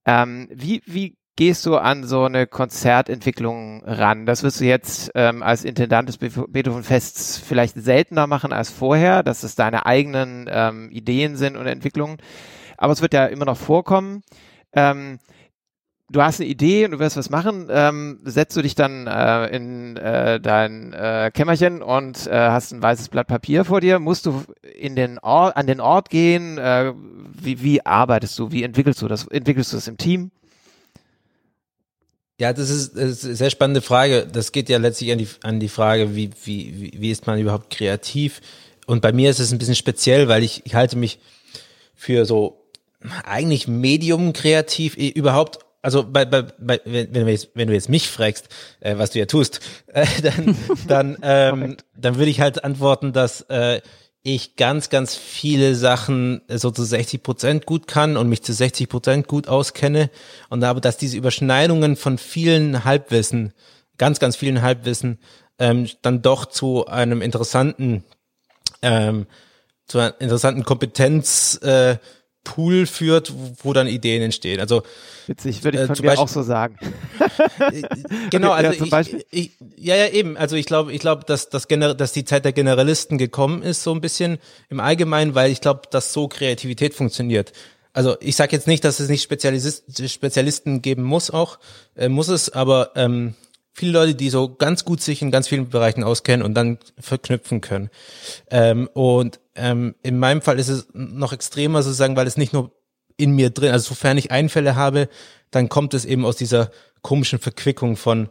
[0.06, 4.28] Ähm, wie, wie gehst du an so eine Konzertentwicklung ran?
[4.28, 9.42] Das wirst du jetzt ähm, als Intendant des Beethoven-Fests vielleicht seltener machen als vorher, dass
[9.42, 12.18] es deine eigenen ähm, Ideen sind und Entwicklungen.
[12.78, 14.22] Aber es wird ja immer noch vorkommen.
[14.74, 15.18] Ähm,
[16.12, 19.48] du hast eine Idee und du wirst was machen, ähm, setzt du dich dann äh,
[19.48, 24.28] in äh, dein äh, Kämmerchen und äh, hast ein weißes Blatt Papier vor dir, musst
[24.28, 24.44] du
[24.78, 26.94] in den Ort, an den Ort gehen, äh,
[27.34, 30.30] wie, wie arbeitest du, wie entwickelst du das, entwickelst du das im Team?
[32.42, 34.26] Ja, das ist, das ist eine sehr spannende Frage.
[34.26, 37.70] Das geht ja letztlich an die, an die Frage, wie, wie, wie ist man überhaupt
[37.70, 38.42] kreativ?
[38.88, 41.20] Und bei mir ist es ein bisschen speziell, weil ich, ich halte mich
[41.94, 42.66] für so
[43.26, 47.90] eigentlich medium kreativ überhaupt also bei, bei, bei wenn, wenn, du jetzt, wenn du jetzt
[47.90, 48.50] mich fragst,
[48.80, 49.60] äh, was du ja tust,
[49.94, 53.82] äh, dann, dann, ähm, dann würde ich halt antworten, dass äh,
[54.24, 58.88] ich ganz, ganz viele Sachen so zu 60 Prozent gut kann und mich zu 60
[58.88, 60.10] Prozent gut auskenne
[60.50, 63.54] und aber, dass diese Überschneidungen von vielen Halbwissen,
[63.98, 65.20] ganz, ganz vielen Halbwissen,
[65.58, 68.04] ähm, dann doch zu einem interessanten,
[68.84, 69.26] ähm,
[69.88, 71.98] zu einer interessanten Kompetenz äh,
[72.44, 73.32] Pool führt,
[73.64, 74.60] wo dann Ideen entstehen.
[74.60, 74.84] Also
[75.28, 76.78] witzig, würde ich äh, von äh, mir Beispiel, auch so sagen.
[78.30, 80.38] genau, also ja, ich, ich, ja, ja, eben.
[80.38, 83.94] Also ich glaube, ich glaube, dass, dass, dass die Zeit der Generalisten gekommen ist, so
[83.94, 87.54] ein bisschen im Allgemeinen, weil ich glaube, dass so Kreativität funktioniert.
[87.94, 91.60] Also ich sage jetzt nicht, dass es nicht Spezialist, Spezialisten geben muss, auch
[91.96, 93.36] äh, muss es, aber ähm,
[93.74, 97.60] viele Leute, die so ganz gut sich in ganz vielen Bereichen auskennen und dann verknüpfen
[97.62, 97.90] können.
[98.50, 102.72] Ähm, und ähm, in meinem Fall ist es noch extremer sozusagen, weil es nicht nur
[103.18, 105.10] in mir drin, also sofern ich Einfälle habe,
[105.52, 108.30] dann kommt es eben aus dieser komischen Verquickung von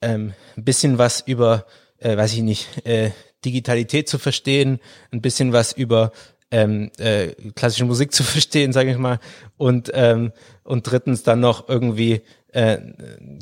[0.00, 1.66] ähm, ein bisschen was über,
[1.98, 3.10] äh, weiß ich nicht, äh,
[3.44, 4.80] Digitalität zu verstehen,
[5.10, 6.12] ein bisschen was über
[6.50, 9.18] ähm, äh, klassische Musik zu verstehen, sage ich mal,
[9.56, 10.32] und ähm,
[10.64, 12.78] und drittens dann noch irgendwie äh,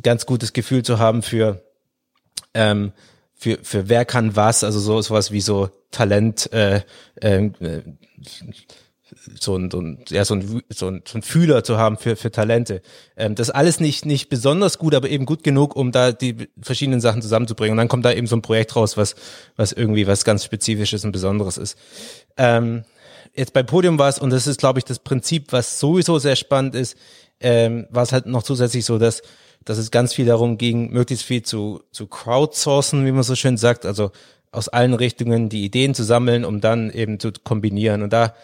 [0.02, 1.62] ganz gutes Gefühl zu haben für
[2.54, 2.92] ähm,
[3.34, 6.82] für für wer kann was, also so sowas wie so Talent, äh,
[7.16, 7.50] äh,
[9.38, 12.16] so ein, so ein, ja, so ein, so ein, so ein Fühler zu haben für,
[12.16, 12.82] für Talente.
[13.16, 17.00] Ähm, das alles nicht, nicht besonders gut, aber eben gut genug, um da die verschiedenen
[17.00, 17.72] Sachen zusammenzubringen.
[17.72, 19.14] Und dann kommt da eben so ein Projekt raus, was,
[19.56, 21.76] was irgendwie was ganz Spezifisches und Besonderes ist.
[22.36, 22.84] Ähm,
[23.34, 26.36] jetzt bei Podium war es, und das ist, glaube ich, das Prinzip, was sowieso sehr
[26.36, 26.96] spannend ist,
[27.40, 29.22] ähm, war es halt noch zusätzlich so, dass,
[29.64, 33.56] dass es ganz viel darum ging, möglichst viel zu, zu crowdsourcen, wie man so schön
[33.56, 34.12] sagt, also
[34.52, 38.02] aus allen Richtungen die Ideen zu sammeln, um dann eben zu kombinieren.
[38.02, 38.34] Und da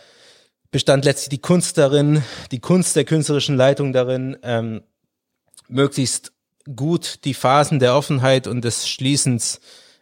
[0.70, 4.82] bestand letztlich die Kunst darin, die Kunst der künstlerischen Leitung darin, ähm,
[5.68, 6.32] möglichst
[6.74, 9.60] gut, die Phasen der Offenheit und des Schließens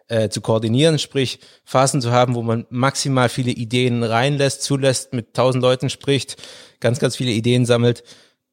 [0.08, 5.34] äh, zu koordinieren, sprich Phasen zu haben, wo man maximal viele Ideen reinlässt, zulässt, mit
[5.34, 6.36] tausend Leuten spricht,
[6.80, 8.04] ganz, ganz viele Ideen sammelt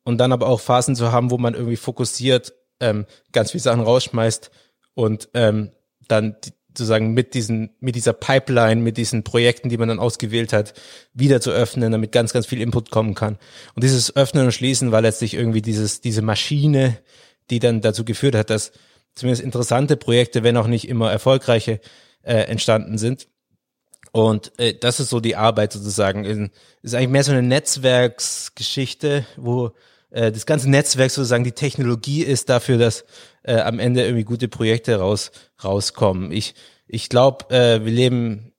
[0.04, 3.82] und dann aber auch Phasen zu haben, wo man irgendwie fokussiert, ähm, ganz viele Sachen
[3.82, 4.52] rausschmeißt
[4.94, 5.72] und ähm,
[6.08, 10.54] dann die, sozusagen mit diesen, mit dieser Pipeline, mit diesen Projekten, die man dann ausgewählt
[10.54, 10.74] hat,
[11.14, 13.38] wieder zu öffnen, damit ganz, ganz viel Input kommen kann.
[13.76, 16.98] Und dieses Öffnen und Schließen war letztlich irgendwie dieses, diese Maschine,
[17.50, 18.72] die dann dazu geführt hat, dass
[19.16, 21.82] zumindest interessante Projekte, wenn auch nicht immer erfolgreiche,
[22.24, 23.28] äh, entstanden sind.
[24.12, 26.26] Und äh, das ist so die Arbeit sozusagen.
[26.26, 29.72] In, ist eigentlich mehr so eine Netzwerksgeschichte, wo
[30.12, 33.06] äh, das ganze Netzwerk sozusagen die Technologie ist dafür, dass
[33.44, 35.32] äh, am Ende irgendwie gute Projekte raus
[35.64, 36.32] rauskommen.
[36.32, 36.56] Ich
[36.88, 38.52] ich glaube, äh, wir leben,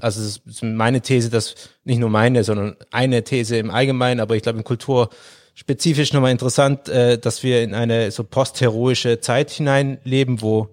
[0.00, 4.36] also es ist meine These, dass nicht nur meine, sondern eine These im Allgemeinen, aber
[4.36, 5.10] ich glaube in Kultur
[5.54, 10.70] spezifisch nochmal interessant, äh, dass wir in eine so postheroische Zeit hineinleben, wo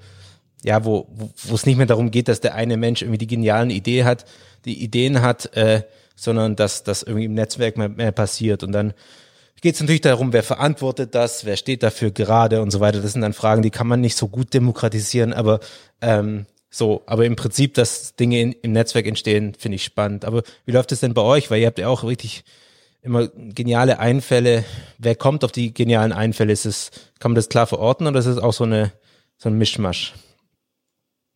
[0.63, 3.71] ja, wo wo es nicht mehr darum geht, dass der eine Mensch irgendwie die genialen
[3.71, 4.25] Idee hat,
[4.63, 5.83] die Ideen hat, äh,
[6.15, 8.93] sondern dass das irgendwie im Netzwerk mehr, mehr passiert und dann
[9.61, 12.99] geht es natürlich darum, wer verantwortet das, wer steht dafür gerade und so weiter.
[12.99, 15.59] Das sind dann Fragen, die kann man nicht so gut demokratisieren, aber
[16.01, 20.25] ähm, so, aber im Prinzip, dass Dinge in, im Netzwerk entstehen, finde ich spannend.
[20.25, 21.51] Aber wie läuft es denn bei euch?
[21.51, 22.43] Weil ihr habt ja auch richtig
[23.01, 24.63] immer geniale Einfälle.
[24.97, 26.53] Wer kommt auf die genialen Einfälle?
[26.53, 28.91] Ist es, kann man das klar verorten oder ist es auch so eine
[29.37, 30.13] so ein Mischmasch?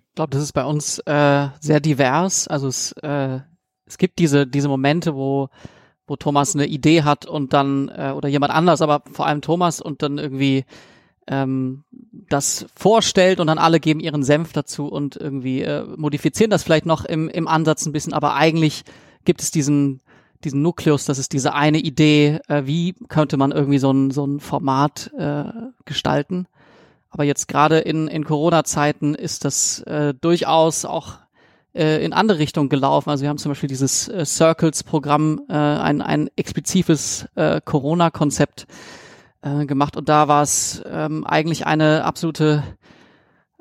[0.09, 2.47] Ich glaube, das ist bei uns äh, sehr divers.
[2.47, 3.39] Also es, äh,
[3.85, 5.49] es gibt diese diese Momente, wo
[6.07, 9.81] wo Thomas eine Idee hat und dann äh, oder jemand anders, aber vor allem Thomas
[9.81, 10.65] und dann irgendwie
[11.27, 11.83] ähm,
[12.29, 16.85] das vorstellt und dann alle geben ihren Senf dazu und irgendwie äh, modifizieren das vielleicht
[16.85, 18.83] noch im, im Ansatz ein bisschen, aber eigentlich
[19.25, 20.01] gibt es diesen
[20.43, 24.25] diesen Nukleus, das ist diese eine Idee, äh, wie könnte man irgendwie so ein, so
[24.25, 25.45] ein Format äh,
[25.85, 26.47] gestalten.
[27.09, 31.13] Aber jetzt gerade in, in Corona-Zeiten ist das äh, durchaus auch
[31.75, 33.09] äh, in andere Richtungen gelaufen.
[33.09, 38.65] Also wir haben zum Beispiel dieses äh, Circles-Programm, äh, ein, ein explizites äh, Corona-Konzept
[39.41, 42.63] äh, gemacht und da war es ähm, eigentlich eine absolute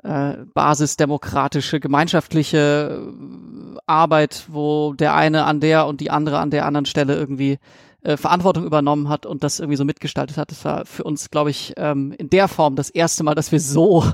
[0.03, 6.65] äh, basisdemokratische, gemeinschaftliche äh, Arbeit, wo der eine an der und die andere an der
[6.65, 7.59] anderen Stelle irgendwie
[8.05, 10.51] äh, Verantwortung übernommen hat und das irgendwie so mitgestaltet hat.
[10.51, 13.59] Das war für uns, glaube ich, ähm, in der Form das erste Mal, dass wir
[13.59, 14.05] so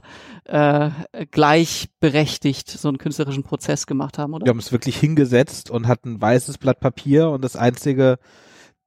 [0.46, 0.90] äh,
[1.30, 4.46] gleichberechtigt so einen künstlerischen Prozess gemacht haben, oder?
[4.46, 8.18] Wir haben es wirklich hingesetzt und hatten ein weißes Blatt Papier und das einzige,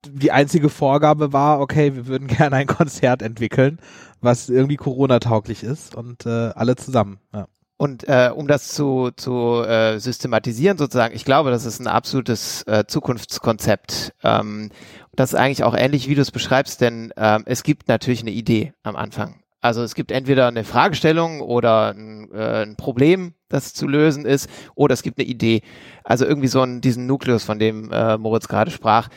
[0.07, 3.81] die einzige Vorgabe war, okay, wir würden gerne ein Konzert entwickeln,
[4.23, 7.19] was irgendwie Corona-tauglich ist und äh, alle zusammen.
[7.35, 7.47] Ja.
[7.77, 12.63] Und äh, um das zu, zu äh, systematisieren sozusagen, ich glaube, das ist ein absolutes
[12.69, 14.15] äh, Zukunftskonzept.
[14.23, 14.71] Ähm,
[15.13, 18.31] das ist eigentlich auch ähnlich, wie du es beschreibst, denn ähm, es gibt natürlich eine
[18.31, 19.41] Idee am Anfang.
[19.61, 24.49] Also es gibt entweder eine Fragestellung oder ein, äh, ein Problem, das zu lösen ist,
[24.75, 25.63] oder es gibt eine Idee.
[26.05, 29.09] Also irgendwie so einen, diesen Nukleus, von dem äh, Moritz gerade sprach.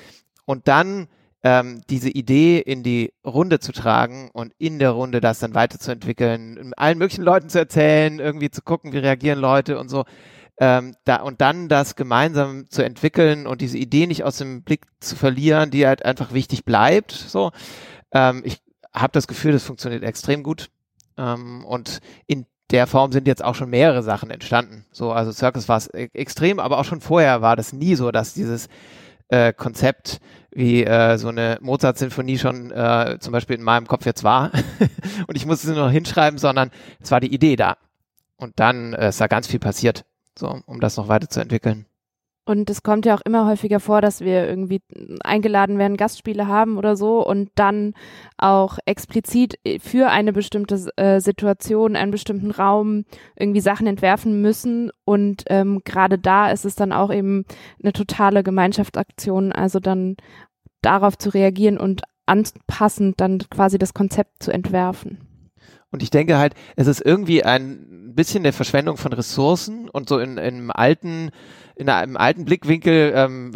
[0.45, 1.09] Und dann
[1.47, 6.73] ähm, diese Idee in die Runde zu tragen und in der Runde das dann weiterzuentwickeln,
[6.75, 10.03] allen möglichen Leuten zu erzählen, irgendwie zu gucken, wie reagieren Leute und so.
[10.59, 14.87] Ähm, da, und dann das gemeinsam zu entwickeln und diese Idee nicht aus dem Blick
[14.99, 17.13] zu verlieren, die halt einfach wichtig bleibt.
[17.13, 17.51] So,
[18.11, 18.59] ähm, ich
[18.93, 20.69] habe das Gefühl, das funktioniert extrem gut.
[21.17, 24.85] Ähm, und in der Form sind jetzt auch schon mehrere Sachen entstanden.
[24.91, 28.33] So, also Circus war es extrem, aber auch schon vorher war das nie so, dass
[28.33, 28.67] dieses
[29.29, 30.19] äh, Konzept
[30.51, 34.51] wie äh, so eine Mozart-Sinfonie schon äh, zum Beispiel in meinem Kopf jetzt war
[35.27, 37.77] und ich musste sie nur noch hinschreiben, sondern es war die Idee da.
[38.37, 40.05] Und dann äh, ist da ganz viel passiert,
[40.37, 41.85] so um das noch weiterzuentwickeln.
[42.47, 44.81] Und es kommt ja auch immer häufiger vor, dass wir irgendwie
[45.21, 47.93] eingeladen werden, Gastspiele haben oder so und dann
[48.37, 53.03] auch explizit für eine bestimmte äh, Situation, einen bestimmten Raum
[53.35, 54.91] irgendwie Sachen entwerfen müssen.
[55.03, 57.43] Und ähm, gerade da ist es dann auch eben
[57.83, 60.15] eine totale Gemeinschaftsaktion, also dann
[60.81, 65.26] darauf zu reagieren und anpassend dann quasi das Konzept zu entwerfen.
[65.91, 70.19] Und ich denke halt, es ist irgendwie ein bisschen eine Verschwendung von Ressourcen und so
[70.19, 71.31] in, in einem alten
[71.75, 73.51] in einem alten Blickwinkel ähm,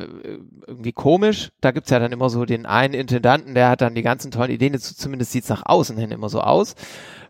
[0.67, 1.51] irgendwie komisch.
[1.59, 4.51] Da gibt's ja dann immer so den einen Intendanten, der hat dann die ganzen tollen
[4.51, 6.75] Ideen, zumindest sieht's nach außen hin immer so aus.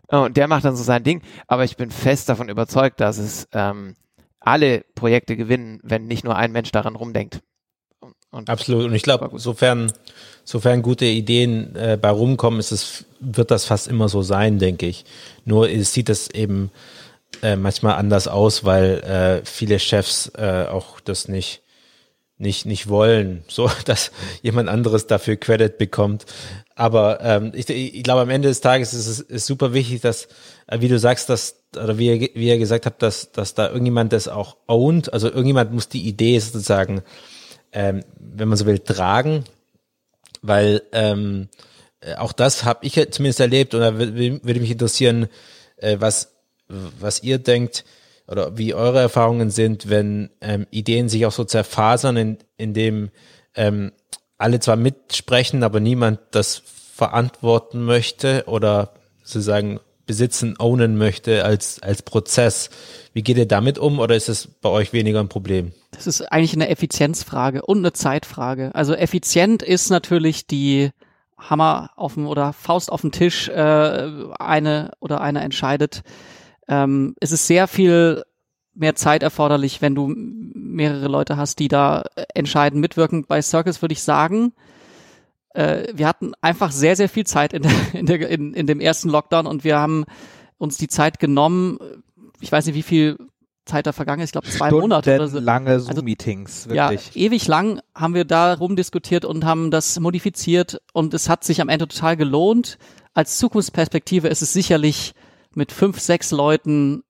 [0.08, 1.22] Äh, und der macht dann so sein Ding.
[1.46, 3.94] Aber ich bin fest davon überzeugt, dass es ähm,
[4.38, 7.40] alle Projekte gewinnen, wenn nicht nur ein Mensch daran rumdenkt.
[8.30, 8.84] Und Absolut.
[8.86, 9.92] Und ich glaube, sofern,
[10.44, 14.86] sofern gute Ideen äh, bei rumkommen, ist es, wird das fast immer so sein, denke
[14.86, 15.04] ich.
[15.44, 16.70] Nur es sieht es eben
[17.42, 21.62] äh, manchmal anders aus, weil äh, viele Chefs äh, auch das nicht
[22.42, 24.10] nicht, nicht wollen, so dass
[24.42, 26.26] jemand anderes dafür Credit bekommt.
[26.74, 30.26] Aber ähm, ich, ich glaube, am Ende des Tages ist es ist super wichtig, dass,
[30.66, 33.68] äh, wie du sagst, dass, oder wie ihr, wie ihr gesagt habt, dass, dass da
[33.68, 35.12] irgendjemand das auch ownt.
[35.12, 37.02] Also irgendjemand muss die Idee sozusagen,
[37.72, 39.44] ähm, wenn man so will, tragen.
[40.42, 41.48] Weil ähm,
[42.00, 45.28] äh, auch das habe ich zumindest erlebt und da würde mich interessieren,
[45.76, 46.34] äh, was,
[46.68, 47.84] was ihr denkt
[48.26, 53.10] oder wie eure Erfahrungen sind, wenn ähm, Ideen sich auch so zerfasern, in, in dem
[53.54, 53.92] ähm,
[54.38, 56.62] alle zwar mitsprechen, aber niemand das
[56.94, 62.70] verantworten möchte oder sozusagen besitzen, ownen möchte als, als Prozess.
[63.12, 65.72] Wie geht ihr damit um oder ist es bei euch weniger ein Problem?
[65.92, 68.74] Das ist eigentlich eine Effizienzfrage und eine Zeitfrage.
[68.74, 70.90] Also effizient ist natürlich die
[71.38, 76.02] Hammer auf dem oder Faust auf dem Tisch, äh, eine oder einer entscheidet.
[76.68, 78.22] Ähm, es ist sehr viel
[78.74, 83.26] mehr Zeit erforderlich, wenn du mehrere Leute hast, die da entscheiden, mitwirken.
[83.26, 84.52] Bei Circus würde ich sagen,
[85.54, 88.80] äh, wir hatten einfach sehr, sehr viel Zeit in, der, in, der, in, in dem
[88.80, 90.04] ersten Lockdown und wir haben
[90.58, 91.78] uns die Zeit genommen,
[92.40, 93.16] ich weiß nicht, wie viel
[93.64, 95.38] Zeit da vergangen ist, ich glaube zwei Monate oder so.
[95.38, 97.14] lange Zoom-Meetings, Ja, wirklich.
[97.16, 101.68] ewig lang haben wir da rumdiskutiert und haben das modifiziert und es hat sich am
[101.68, 102.78] Ende total gelohnt.
[103.14, 105.14] Als Zukunftsperspektive ist es sicherlich
[105.54, 107.02] mit fünf, sechs Leuten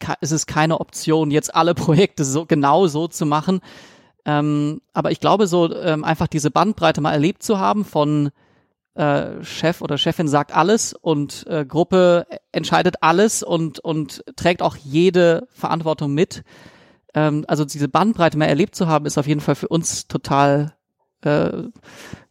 [0.00, 3.60] ka- ist es keine Option, jetzt alle Projekte so genau so zu machen.
[4.26, 8.30] Ähm, aber ich glaube, so ähm, einfach diese Bandbreite mal erlebt zu haben von
[8.94, 14.74] äh, Chef oder Chefin sagt alles und äh, Gruppe entscheidet alles und, und trägt auch
[14.76, 16.42] jede Verantwortung mit.
[17.14, 20.74] Ähm, also diese Bandbreite mal erlebt zu haben, ist auf jeden Fall für uns total
[21.20, 21.64] äh,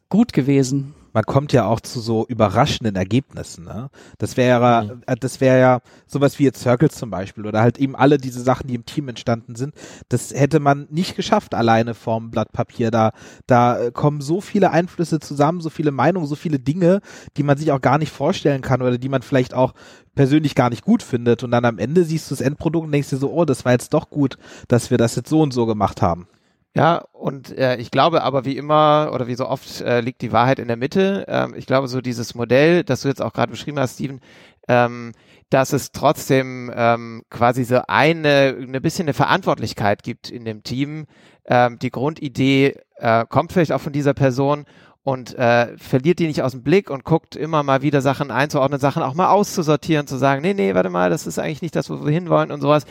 [0.10, 0.95] gut gewesen.
[1.16, 3.64] Man kommt ja auch zu so überraschenden Ergebnissen.
[3.64, 3.90] Ne?
[4.18, 5.04] Das wäre, Mhm.
[5.08, 8.42] äh, das wäre ja sowas wie jetzt Circles zum Beispiel oder halt eben alle diese
[8.42, 9.74] Sachen, die im Team entstanden sind.
[10.10, 12.92] Das hätte man nicht geschafft alleine vorm Blatt Papier.
[12.92, 13.14] Da,
[13.48, 17.00] da äh, kommen so viele Einflüsse zusammen, so viele Meinungen, so viele Dinge,
[17.38, 19.74] die man sich auch gar nicht vorstellen kann oder die man vielleicht auch
[20.16, 21.44] persönlich gar nicht gut findet.
[21.44, 23.72] Und dann am Ende siehst du das Endprodukt und denkst dir so, oh, das war
[23.72, 26.28] jetzt doch gut, dass wir das jetzt so und so gemacht haben.
[26.76, 30.34] Ja, und äh, ich glaube aber wie immer oder wie so oft äh, liegt die
[30.34, 31.24] Wahrheit in der Mitte.
[31.30, 34.20] Ähm, ich glaube, so dieses Modell, das du jetzt auch gerade beschrieben hast, Steven,
[34.68, 35.14] ähm,
[35.50, 41.06] dass es trotzdem ähm, quasi so eine, eine bisschen eine Verantwortlichkeit gibt in dem Team.
[41.46, 44.66] Ähm, die Grundidee äh, kommt vielleicht auch von dieser Person
[45.04, 48.82] und äh, verliert die nicht aus dem Blick und guckt immer mal wieder Sachen einzuordnen,
[48.82, 51.90] Sachen auch mal auszusortieren, zu sagen, nee, nee, warte mal, das ist eigentlich nicht das,
[51.90, 52.86] wo wir hinwollen und sowas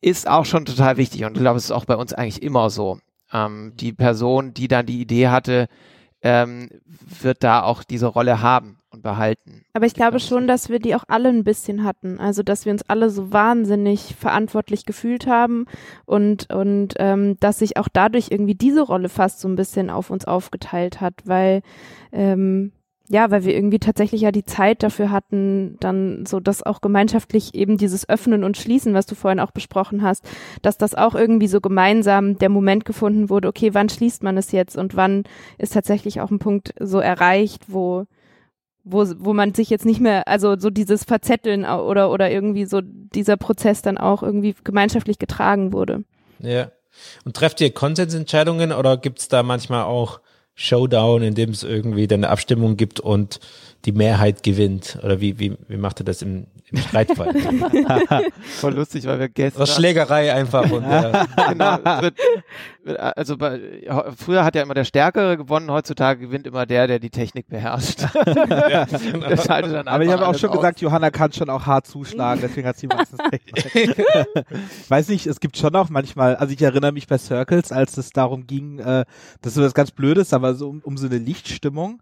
[0.00, 2.70] ist auch schon total wichtig und ich glaube, es ist auch bei uns eigentlich immer
[2.70, 2.98] so.
[3.32, 5.68] Ähm, die Person, die dann die Idee hatte,
[6.22, 6.68] ähm,
[7.20, 9.62] wird da auch diese Rolle haben und behalten.
[9.72, 12.18] Aber ich glaube schon, dass wir die auch alle ein bisschen hatten.
[12.18, 15.66] Also, dass wir uns alle so wahnsinnig verantwortlich gefühlt haben
[16.06, 20.10] und, und ähm, dass sich auch dadurch irgendwie diese Rolle fast so ein bisschen auf
[20.10, 21.62] uns aufgeteilt hat, weil
[22.12, 22.72] ähm,
[23.12, 27.56] ja, weil wir irgendwie tatsächlich ja die Zeit dafür hatten, dann so das auch gemeinschaftlich
[27.56, 30.24] eben dieses Öffnen und Schließen, was du vorhin auch besprochen hast,
[30.62, 34.52] dass das auch irgendwie so gemeinsam der Moment gefunden wurde, okay, wann schließt man es
[34.52, 35.24] jetzt und wann
[35.58, 38.06] ist tatsächlich auch ein Punkt so erreicht, wo
[38.82, 42.80] wo, wo man sich jetzt nicht mehr, also so dieses Verzetteln oder, oder irgendwie so
[42.82, 46.04] dieser Prozess dann auch irgendwie gemeinschaftlich getragen wurde.
[46.38, 46.70] Ja.
[47.24, 50.20] Und trefft ihr Konsensentscheidungen oder gibt's da manchmal auch
[50.54, 53.40] Showdown, in dem es irgendwie dann eine Abstimmung gibt und
[53.84, 54.98] die Mehrheit gewinnt?
[55.02, 57.34] Oder wie, wie, wie macht ihr das im, im Streitfall?
[58.42, 59.62] Voll lustig, weil wir gestern.
[59.62, 61.12] Oder Schlägerei einfach und äh,
[61.48, 62.18] genau, es wird,
[62.84, 63.60] wird, also bei,
[64.16, 68.00] früher hat ja immer der Stärkere gewonnen, heutzutage gewinnt immer der, der die Technik beherrscht.
[69.44, 70.56] schaltet dann Aber ich habe auch schon aus.
[70.56, 73.70] gesagt, Johanna kann schon auch hart zuschlagen, deswegen hat sie meistens recht.
[73.74, 77.96] Ich weiß nicht, es gibt schon auch manchmal, also ich erinnere mich bei Circles, als
[77.96, 79.04] es darum ging, äh,
[79.42, 82.00] das ist was ganz Blödes, aber so um, um so eine Lichtstimmung.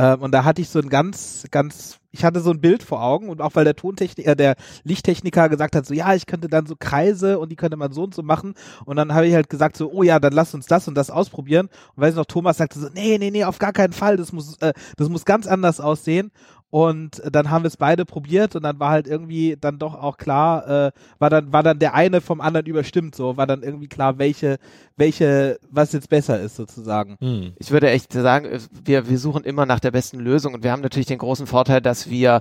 [0.00, 3.02] Ähm, und da hatte ich so ein ganz, ganz, ich hatte so ein Bild vor
[3.02, 6.48] Augen und auch weil der Tontechniker, äh, der Lichttechniker gesagt hat, so ja, ich könnte
[6.48, 8.54] dann so Kreise und die könnte man so und so machen.
[8.86, 11.10] Und dann habe ich halt gesagt, so, oh ja, dann lass uns das und das
[11.10, 11.68] ausprobieren.
[11.94, 14.32] Und weiß ich noch, Thomas sagte so, nee, nee, nee, auf gar keinen Fall, das
[14.32, 16.30] muss, äh, das muss ganz anders aussehen.
[16.70, 20.16] Und dann haben wir es beide probiert und dann war halt irgendwie dann doch auch
[20.18, 23.88] klar, äh, war dann, war dann der eine vom anderen überstimmt, so, war dann irgendwie
[23.88, 24.58] klar, welche,
[24.96, 27.16] welche, was jetzt besser ist, sozusagen.
[27.20, 27.54] hm.
[27.58, 30.70] Ich würde echt sagen, es- wir, wir suchen immer nach der besten Lösung und wir
[30.70, 32.40] haben natürlich den großen Vorteil, dass wir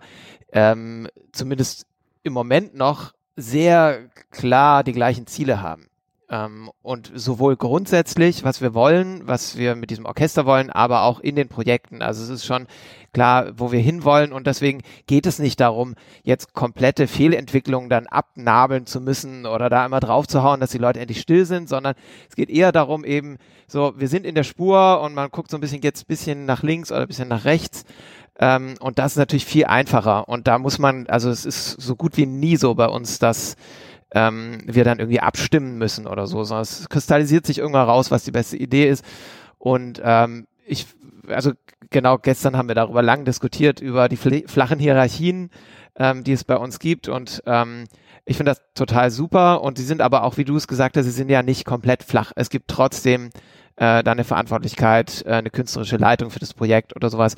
[0.52, 1.88] ähm, zumindest
[2.22, 5.88] im Moment noch sehr klar die gleichen Ziele haben.
[6.32, 11.20] Ähm, und sowohl grundsätzlich, was wir wollen, was wir mit diesem Orchester wollen, aber auch
[11.20, 12.04] in den Projekten.
[12.04, 12.68] Also es ist schon
[13.13, 18.86] klar, wo wir hinwollen und deswegen geht es nicht darum, jetzt komplette Fehlentwicklungen dann abnabeln
[18.86, 21.96] zu müssen oder da immer drauf zu hauen, dass die Leute endlich still sind, sondern
[22.30, 23.38] es geht eher darum eben
[23.68, 26.46] so, wir sind in der Spur und man guckt so ein bisschen jetzt ein bisschen
[26.46, 27.86] nach links oder ein bisschen nach rechts.
[28.39, 30.30] Ähm, und das ist natürlich viel einfacher.
[30.30, 33.56] Und da muss man, also es ist so gut wie nie so bei uns, dass
[34.12, 38.24] ähm, wir dann irgendwie abstimmen müssen oder so, sondern es kristallisiert sich irgendwann raus, was
[38.24, 39.06] die beste Idee ist.
[39.58, 40.88] Und ähm, ich,
[41.28, 41.52] also
[41.89, 45.50] genau gestern haben wir darüber lang diskutiert, über die flachen Hierarchien,
[45.95, 47.08] ähm, die es bei uns gibt.
[47.08, 47.86] Und ähm,
[48.26, 49.62] ich finde das total super.
[49.62, 52.04] Und sie sind aber auch, wie du es gesagt hast, sie sind ja nicht komplett
[52.04, 52.32] flach.
[52.36, 53.30] Es gibt trotzdem
[53.76, 57.36] äh, da eine Verantwortlichkeit, äh, eine künstlerische Leitung für das Projekt oder sowas.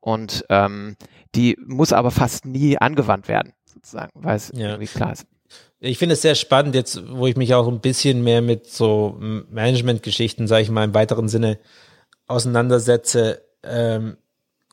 [0.00, 0.96] Und ähm,
[1.34, 4.68] die muss aber fast nie angewandt werden, sozusagen, weil es ja.
[4.68, 5.26] irgendwie klar ist.
[5.80, 9.16] Ich finde es sehr spannend, jetzt, wo ich mich auch ein bisschen mehr mit so
[9.18, 11.58] Management-Geschichten, sage ich mal, im weiteren Sinne
[12.26, 13.42] auseinandersetze.
[13.62, 14.16] Ähm,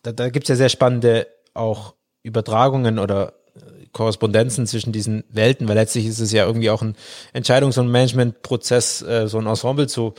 [0.03, 5.67] da da gibt es ja sehr spannende auch Übertragungen oder äh, Korrespondenzen zwischen diesen Welten,
[5.67, 6.95] weil letztlich ist es ja irgendwie auch ein
[7.33, 10.13] Entscheidungs- und Managementprozess, äh, so ein Ensemble zu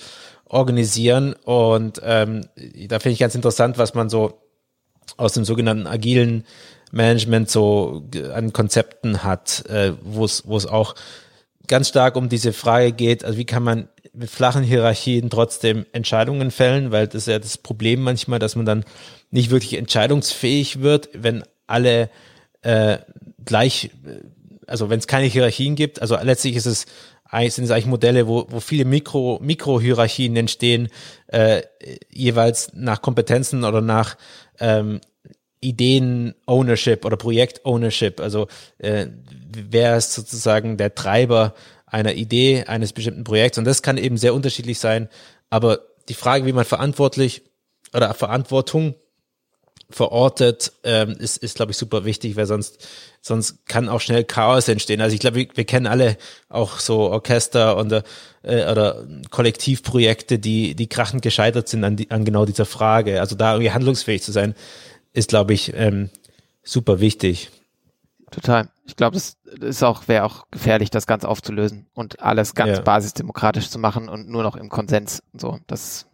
[0.44, 1.34] organisieren.
[1.44, 2.42] Und ähm,
[2.88, 4.42] da finde ich ganz interessant, was man so
[5.16, 6.44] aus dem sogenannten agilen
[6.92, 10.94] Management so an Konzepten hat, äh, wo es wo es auch
[11.66, 16.50] ganz stark um diese Frage geht, also wie kann man mit flachen Hierarchien trotzdem Entscheidungen
[16.50, 18.84] fällen, weil das ist ja das Problem manchmal, dass man dann
[19.30, 22.10] nicht wirklich entscheidungsfähig wird, wenn alle
[22.60, 22.98] äh,
[23.44, 23.90] gleich,
[24.66, 26.86] also wenn es keine Hierarchien gibt, also letztlich ist es
[27.48, 30.88] sind es eigentlich Modelle, wo, wo viele Mikro, Mikrohierarchien entstehen,
[31.28, 31.62] äh,
[32.10, 34.18] jeweils nach Kompetenzen oder nach
[34.60, 35.00] ähm,
[35.62, 38.20] Ideen-Ownership oder Projekt-Ownership.
[38.20, 38.48] Also
[38.78, 39.06] äh,
[39.70, 41.54] wer ist sozusagen der Treiber
[41.86, 43.58] einer Idee, eines bestimmten Projekts.
[43.58, 45.08] Und das kann eben sehr unterschiedlich sein.
[45.50, 47.42] Aber die Frage, wie man verantwortlich
[47.94, 48.94] oder Verantwortung
[49.90, 52.88] verortet, ähm, ist, ist glaube ich, super wichtig, weil sonst,
[53.20, 55.02] sonst kann auch schnell Chaos entstehen.
[55.02, 56.16] Also ich glaube, wir, wir kennen alle
[56.48, 58.02] auch so Orchester und, äh,
[58.42, 63.20] oder Kollektivprojekte, die, die krachend gescheitert sind an, die, an genau dieser Frage.
[63.20, 64.54] Also da irgendwie handlungsfähig zu sein,
[65.12, 66.10] ist, glaube ich, ähm,
[66.62, 67.50] super wichtig.
[68.30, 68.68] Total.
[68.86, 72.82] Ich glaube, das ist auch, wäre auch gefährlich, das ganz aufzulösen und alles ganz ja.
[72.82, 75.58] basisdemokratisch zu machen und nur noch im Konsens und so.
[75.66, 76.06] Das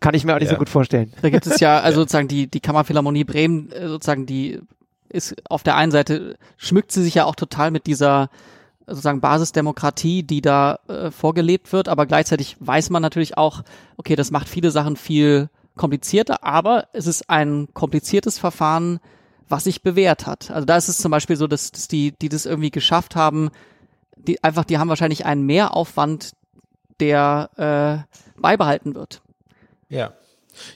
[0.00, 0.54] kann ich mir auch nicht ja.
[0.54, 1.12] so gut vorstellen.
[1.22, 4.60] Da gibt es ja, also sozusagen die, die Kammerphilharmonie Bremen, äh, sozusagen die
[5.08, 8.30] ist auf der einen Seite schmückt sie sich ja auch total mit dieser
[8.86, 13.62] sozusagen Basisdemokratie, die da äh, vorgelebt wird, aber gleichzeitig weiß man natürlich auch,
[13.96, 19.00] okay, das macht viele Sachen viel komplizierter, aber es ist ein kompliziertes Verfahren,
[19.48, 20.50] was sich bewährt hat.
[20.50, 23.50] Also da ist es zum Beispiel so, dass, dass die, die das irgendwie geschafft haben,
[24.16, 26.32] die einfach, die haben wahrscheinlich einen Mehraufwand,
[27.00, 29.22] der äh, beibehalten wird.
[29.88, 30.12] Ja.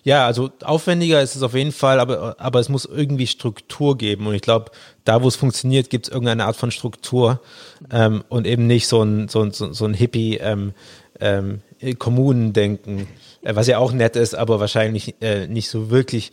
[0.02, 4.26] Ja, also aufwendiger ist es auf jeden Fall, aber, aber es muss irgendwie Struktur geben.
[4.26, 4.70] Und ich glaube,
[5.04, 7.42] da wo es funktioniert, gibt es irgendeine Art von Struktur
[7.90, 10.72] ähm, und eben nicht so ein, so ein, so ein Hippie ähm,
[11.20, 11.60] ähm,
[11.98, 13.06] Kommunendenken.
[13.42, 16.32] Äh, was ja auch nett ist, aber wahrscheinlich äh, nicht so wirklich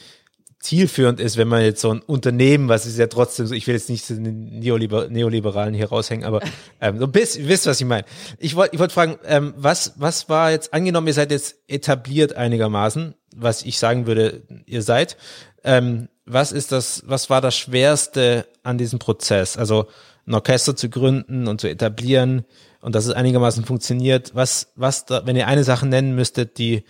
[0.64, 3.76] zielführend ist, wenn man jetzt so ein Unternehmen, was ist ja trotzdem so, ich will
[3.76, 6.40] jetzt nicht den Neoliber Neoliberalen hier raushängen, aber
[6.82, 8.06] ähm, so ein bisschen, ihr wisst, was ich meine.
[8.40, 12.36] Ich wollte ich wollte fragen, ähm, was, was war jetzt, angenommen, ihr seid jetzt etabliert
[12.36, 15.18] einigermaßen, was ich sagen würde, ihr seid,
[15.66, 19.58] ähm, was ist das, was war das Schwerste an diesem Prozess?
[19.58, 19.88] Also
[20.26, 22.46] ein Orchester zu gründen und zu etablieren
[22.82, 24.36] und dass es einigermaßen funktioniert.
[24.36, 26.84] Was, was da, wenn ihr eine Sache nennen müsstet, die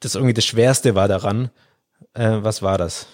[0.00, 1.50] das irgendwie das Schwerste war daran.
[2.14, 3.06] Äh, was war das?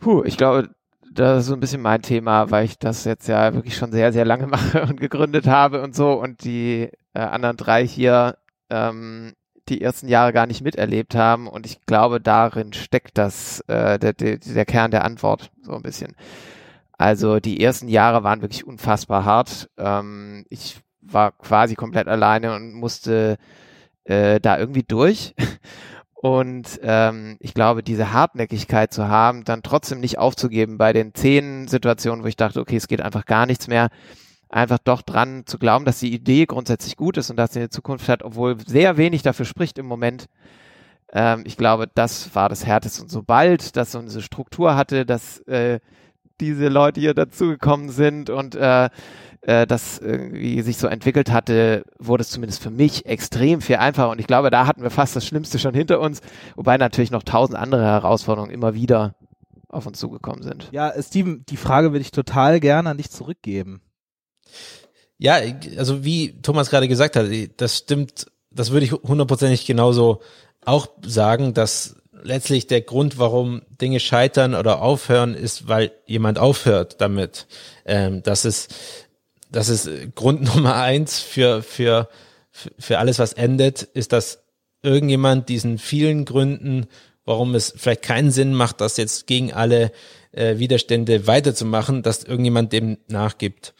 [0.00, 0.70] Puh, ich glaube,
[1.12, 4.12] das ist so ein bisschen mein Thema, weil ich das jetzt ja wirklich schon sehr,
[4.12, 8.38] sehr lange mache und gegründet habe und so und die äh, anderen drei hier
[8.70, 9.34] ähm,
[9.68, 14.12] die ersten Jahre gar nicht miterlebt haben und ich glaube, darin steckt das, äh, der,
[14.12, 16.14] der, der Kern der Antwort so ein bisschen.
[16.92, 19.70] Also die ersten Jahre waren wirklich unfassbar hart.
[19.76, 23.38] Ähm, ich war quasi komplett alleine und musste
[24.04, 25.34] äh, da irgendwie durch.
[26.14, 31.66] Und ähm, ich glaube, diese Hartnäckigkeit zu haben, dann trotzdem nicht aufzugeben bei den zehn
[31.66, 33.88] Situationen, wo ich dachte, okay, es geht einfach gar nichts mehr,
[34.52, 37.70] einfach doch dran zu glauben, dass die Idee grundsätzlich gut ist und dass sie eine
[37.70, 40.26] Zukunft hat, obwohl sehr wenig dafür spricht im Moment.
[41.12, 43.02] Ähm, ich glaube, das war das Härteste.
[43.02, 45.80] Und sobald das so eine Struktur hatte, dass äh,
[46.40, 48.88] diese Leute hier dazugekommen sind und äh,
[49.42, 54.10] äh, das irgendwie sich so entwickelt hatte, wurde es zumindest für mich extrem viel einfacher.
[54.10, 56.20] Und ich glaube, da hatten wir fast das Schlimmste schon hinter uns,
[56.56, 59.14] wobei natürlich noch tausend andere Herausforderungen immer wieder
[59.68, 60.68] auf uns zugekommen sind.
[60.72, 63.80] Ja, Steven, die Frage würde ich total gerne an dich zurückgeben.
[65.18, 65.38] Ja,
[65.76, 67.26] also wie Thomas gerade gesagt hat,
[67.56, 70.20] das stimmt, das würde ich hundertprozentig genauso
[70.64, 77.00] auch sagen, dass letztlich der Grund, warum Dinge scheitern oder aufhören, ist, weil jemand aufhört
[77.00, 77.46] damit.
[77.84, 78.74] Ähm, das ist,
[79.50, 82.08] das ist Grund Nummer eins für, für,
[82.50, 84.42] für alles, was endet, ist, dass
[84.82, 86.86] irgendjemand diesen vielen Gründen,
[87.24, 89.92] warum es vielleicht keinen Sinn macht, das jetzt gegen alle
[90.32, 93.74] äh, Widerstände weiterzumachen, dass irgendjemand dem nachgibt.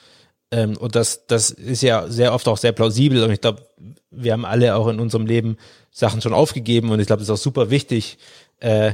[0.52, 3.24] Ähm, und das, das ist ja sehr oft auch sehr plausibel.
[3.24, 3.66] Und ich glaube,
[4.10, 5.56] wir haben alle auch in unserem Leben
[5.90, 6.90] Sachen schon aufgegeben.
[6.90, 8.18] Und ich glaube, es ist auch super wichtig,
[8.60, 8.92] äh,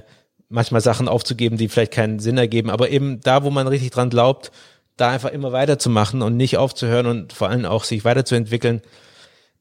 [0.49, 2.71] manchmal Sachen aufzugeben, die vielleicht keinen Sinn ergeben.
[2.71, 4.53] Aber eben da, wo man richtig dran glaubt,
[4.97, 8.81] da einfach immer weiterzumachen und nicht aufzuhören und vor allem auch sich weiterzuentwickeln.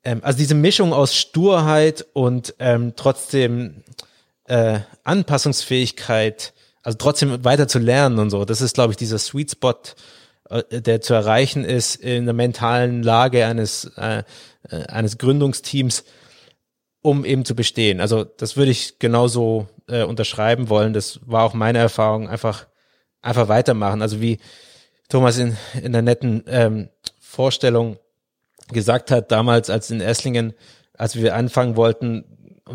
[0.04, 3.84] Ähm, also diese Mischung aus Sturheit und ähm, trotzdem
[4.46, 9.52] äh, Anpassungsfähigkeit, also trotzdem weiter zu lernen und so, das ist, glaube ich, dieser Sweet
[9.52, 9.76] Spot,
[10.50, 14.24] der zu erreichen ist in der mentalen Lage eines, äh,
[14.70, 16.04] äh, eines Gründungsteams,
[17.02, 18.02] um eben zu bestehen.
[18.02, 20.94] Also das würde ich genauso äh, unterschreiben wollen.
[20.94, 22.30] Das war auch meine Erfahrung.
[22.30, 22.68] Einfach,
[23.22, 24.02] einfach weitermachen.
[24.02, 24.40] Also wie
[25.10, 26.90] Thomas in, in der netten ähm,
[27.20, 27.98] Vorstellung
[28.70, 30.54] gesagt hat, damals als in Esslingen,
[30.94, 32.26] als wir anfangen wollten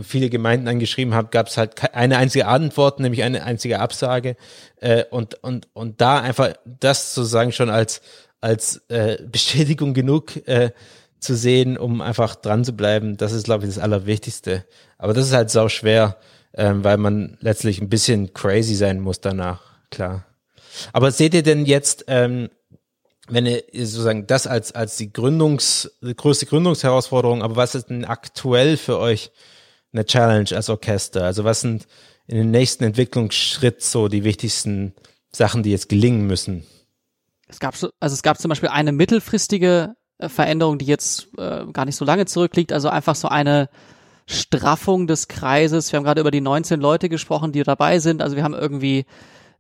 [0.03, 4.37] viele Gemeinden angeschrieben haben, gab es halt eine einzige Antwort, nämlich eine einzige Absage.
[4.77, 8.01] Äh, und, und, und da einfach das sozusagen schon als,
[8.41, 10.71] als äh, Bestätigung genug äh,
[11.21, 14.65] zu sehen, um einfach dran zu bleiben, das ist, glaube ich, das Allerwichtigste.
[14.99, 16.17] Aber das ist halt sau schwer,
[16.55, 20.27] ähm, weil man letztlich ein bisschen crazy sein muss danach, klar.
[20.93, 22.51] Aber seht ihr denn jetzt, ähm,
[23.29, 28.05] wenn ihr sozusagen das als, als die Gründungs, die größte Gründungsherausforderung, aber was ist denn
[28.05, 29.31] aktuell für euch
[29.93, 31.25] eine Challenge als Orchester?
[31.25, 31.87] Also was sind
[32.27, 34.95] in den nächsten Entwicklungsschritt so die wichtigsten
[35.31, 36.65] Sachen, die jetzt gelingen müssen?
[37.49, 41.67] Es gab so, also es gab zum Beispiel eine mittelfristige äh, Veränderung, die jetzt äh,
[41.73, 43.69] gar nicht so lange zurückliegt, also einfach so eine
[44.27, 45.93] Straffung des Kreises.
[45.93, 48.23] Wir haben gerade über die 19 Leute gesprochen, die dabei sind.
[48.23, 49.05] Also wir haben irgendwie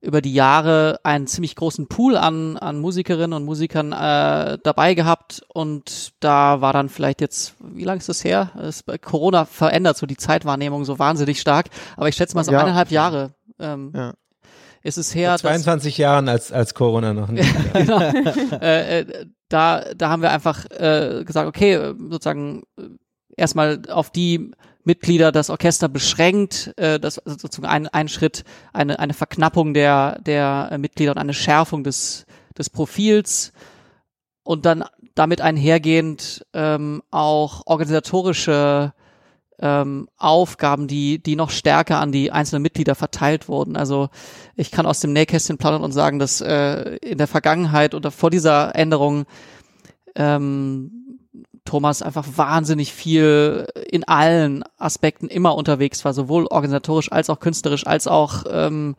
[0.03, 5.43] über die Jahre einen ziemlich großen Pool an, an Musikerinnen und Musikern äh, dabei gehabt
[5.49, 8.51] und da war dann vielleicht jetzt, wie lange ist das her?
[8.57, 12.61] Das, Corona verändert so die Zeitwahrnehmung so wahnsinnig stark, aber ich schätze mal so ja.
[12.61, 14.15] eineinhalb Jahre ähm, ja.
[14.83, 15.39] ist es her.
[15.39, 17.49] Vor 22 Jahren als, als Corona noch nicht.
[17.73, 18.01] genau.
[18.61, 22.89] äh, äh, da, da haben wir einfach äh, gesagt, okay, sozusagen äh,
[23.37, 24.51] erstmal auf die
[24.85, 30.21] Mitglieder das Orchester beschränkt, äh, das also sozusagen ein, ein Schritt, eine, eine Verknappung der,
[30.21, 32.27] der äh, Mitglieder und eine Schärfung des,
[32.57, 33.53] des Profils
[34.43, 38.93] und dann damit einhergehend ähm, auch organisatorische
[39.59, 43.77] ähm, Aufgaben, die, die noch stärker an die einzelnen Mitglieder verteilt wurden.
[43.77, 44.09] Also
[44.57, 48.31] ich kann aus dem Nähkästchen plaudern und sagen, dass äh, in der Vergangenheit oder vor
[48.31, 49.25] dieser Änderung
[50.15, 51.02] ähm,
[51.65, 57.87] Thomas einfach wahnsinnig viel in allen Aspekten immer unterwegs war, sowohl organisatorisch als auch künstlerisch,
[57.87, 58.97] als auch ähm,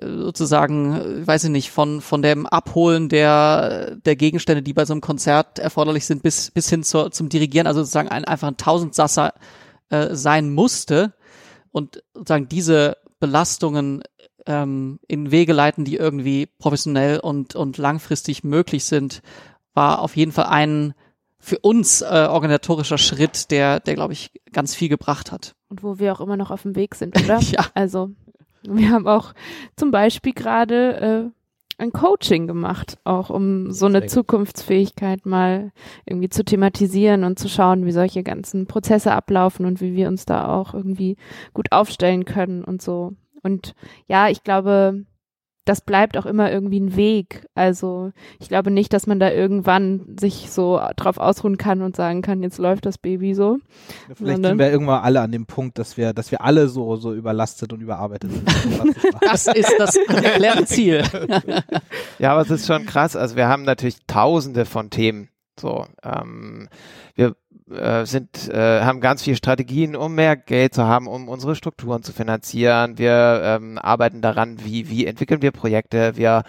[0.00, 5.00] sozusagen, weiß ich nicht, von von dem Abholen der der Gegenstände, die bei so einem
[5.00, 9.32] Konzert erforderlich sind, bis bis hin zur, zum Dirigieren, also sozusagen ein, einfach ein Tausendsasser
[9.90, 11.14] äh, sein musste
[11.70, 14.02] und sozusagen diese Belastungen
[14.46, 19.22] ähm, in Wege leiten, die irgendwie professionell und und langfristig möglich sind,
[19.74, 20.94] war auf jeden Fall ein
[21.44, 25.54] für uns äh, organisatorischer Schritt, der, der glaube ich ganz viel gebracht hat.
[25.68, 27.38] Und wo wir auch immer noch auf dem Weg sind, oder?
[27.38, 27.66] ja.
[27.74, 28.10] Also
[28.62, 29.34] wir haben auch
[29.76, 31.30] zum Beispiel gerade
[31.76, 35.72] äh, ein Coaching gemacht, auch um so eine Zukunftsfähigkeit mal
[36.06, 40.24] irgendwie zu thematisieren und zu schauen, wie solche ganzen Prozesse ablaufen und wie wir uns
[40.24, 41.18] da auch irgendwie
[41.52, 43.12] gut aufstellen können und so.
[43.42, 43.74] Und
[44.06, 45.04] ja, ich glaube,
[45.64, 47.46] das bleibt auch immer irgendwie ein Weg.
[47.54, 52.22] Also ich glaube nicht, dass man da irgendwann sich so drauf ausruhen kann und sagen
[52.22, 53.58] kann, jetzt läuft das Baby so.
[54.08, 56.96] Ja, vielleicht sind wir irgendwann alle an dem Punkt, dass wir, dass wir alle so,
[56.96, 58.48] so überlastet und überarbeitet sind.
[59.20, 61.02] das ist das erklärte Ziel.
[62.18, 63.16] ja, aber es ist schon krass.
[63.16, 65.30] Also wir haben natürlich tausende von Themen.
[65.58, 66.68] So, ähm,
[67.14, 67.36] wir
[67.70, 72.02] äh, sind, äh, haben ganz viele Strategien, um mehr Geld zu haben, um unsere Strukturen
[72.02, 72.98] zu finanzieren.
[72.98, 76.16] Wir ähm, arbeiten daran, wie, wie entwickeln wir Projekte.
[76.16, 76.42] Wir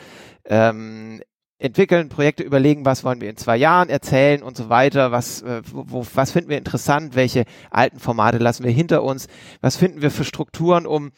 [0.44, 1.22] ähm,
[1.58, 5.62] entwickeln Projekte, überlegen, was wollen wir in zwei Jahren erzählen und so weiter, was, äh,
[5.72, 9.28] wo, was finden wir interessant, welche alten Formate lassen wir hinter uns,
[9.62, 11.12] was finden wir für Strukturen, um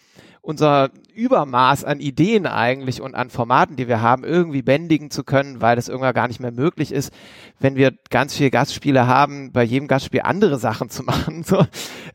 [0.48, 5.60] unser Übermaß an Ideen eigentlich und an Formaten, die wir haben, irgendwie bändigen zu können,
[5.60, 7.12] weil das irgendwann gar nicht mehr möglich ist,
[7.60, 11.44] wenn wir ganz viele Gastspiele haben, bei jedem Gastspiel andere Sachen zu machen.
[11.44, 11.66] So.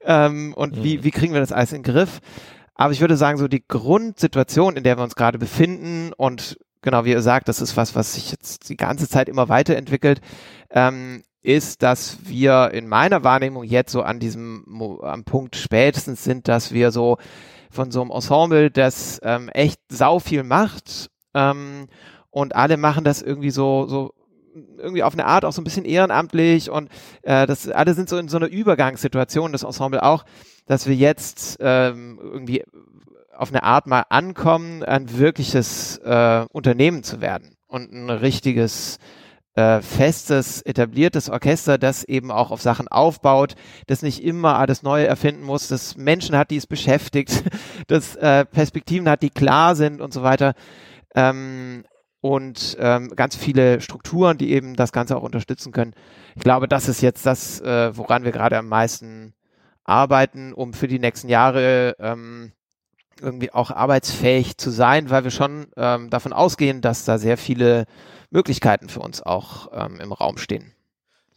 [0.00, 0.82] Ähm, und mhm.
[0.82, 2.20] wie, wie kriegen wir das alles in den Griff?
[2.74, 7.04] Aber ich würde sagen, so die Grundsituation, in der wir uns gerade befinden und genau
[7.04, 10.22] wie ihr sagt, das ist was, was sich jetzt die ganze Zeit immer weiterentwickelt,
[10.70, 14.64] ähm, ist, dass wir in meiner Wahrnehmung jetzt so an diesem
[15.02, 17.18] am Punkt spätestens sind, dass wir so
[17.72, 21.88] von so einem Ensemble, das ähm, echt sau viel macht ähm,
[22.30, 24.14] und alle machen das irgendwie so so
[24.76, 26.90] irgendwie auf eine Art auch so ein bisschen ehrenamtlich und
[27.22, 30.24] äh, das alle sind so in so einer Übergangssituation, das Ensemble auch,
[30.66, 32.62] dass wir jetzt ähm, irgendwie
[33.34, 38.98] auf eine Art mal ankommen, ein wirkliches äh, Unternehmen zu werden und ein richtiges
[39.54, 43.54] äh, festes, etabliertes Orchester, das eben auch auf Sachen aufbaut,
[43.86, 47.44] das nicht immer alles Neue erfinden muss, das Menschen hat, die es beschäftigt,
[47.86, 50.54] das äh, Perspektiven hat, die klar sind und so weiter.
[51.14, 51.84] Ähm,
[52.22, 55.92] und ähm, ganz viele Strukturen, die eben das Ganze auch unterstützen können.
[56.36, 59.34] Ich glaube, das ist jetzt das, äh, woran wir gerade am meisten
[59.84, 62.52] arbeiten, um für die nächsten Jahre ähm,
[63.20, 67.86] irgendwie auch arbeitsfähig zu sein, weil wir schon ähm, davon ausgehen, dass da sehr viele
[68.32, 70.72] Möglichkeiten für uns auch ähm, im Raum stehen.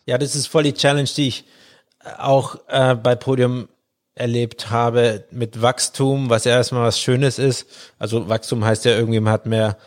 [0.05, 1.45] Ja, das ist voll die Challenge, die ich
[2.17, 3.67] auch äh, bei Podium
[4.13, 7.67] erlebt habe mit Wachstum, was ja erstmal was Schönes ist.
[7.99, 9.77] Also Wachstum heißt ja irgendwie, man hat mehr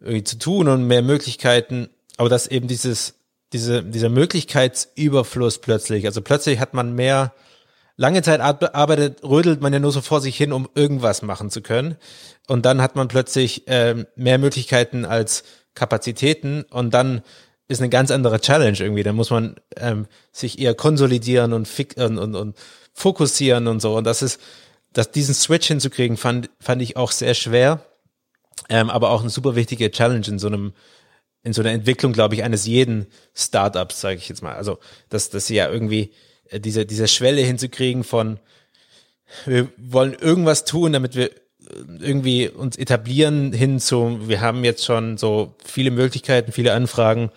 [0.00, 3.14] irgendwie zu tun und mehr Möglichkeiten, aber dass eben dieses,
[3.52, 7.32] diese, dieser Möglichkeitsüberfluss plötzlich, also plötzlich hat man mehr,
[7.96, 11.62] lange Zeit arbeitet, rödelt man ja nur so vor sich hin, um irgendwas machen zu
[11.62, 11.96] können.
[12.46, 15.44] Und dann hat man plötzlich ähm, mehr Möglichkeiten als
[15.76, 17.22] Kapazitäten und dann
[17.68, 19.04] ist eine ganz andere Challenge irgendwie.
[19.04, 22.56] Da muss man ähm, sich eher konsolidieren und, fix und, und, und
[22.92, 23.96] fokussieren und so.
[23.96, 24.40] Und das ist,
[24.92, 27.84] dass diesen Switch hinzukriegen, fand, fand ich auch sehr schwer.
[28.68, 30.72] Ähm, aber auch eine super wichtige Challenge in so einem,
[31.42, 34.54] in so einer Entwicklung, glaube ich, eines jeden Startups, sage ich jetzt mal.
[34.54, 36.12] Also, dass, dass sie ja irgendwie
[36.50, 38.40] äh, diese, diese Schwelle hinzukriegen von,
[39.44, 41.30] wir wollen irgendwas tun, damit wir
[42.00, 47.30] irgendwie uns etablieren hin zu, wir haben jetzt schon so viele Möglichkeiten, viele Anfragen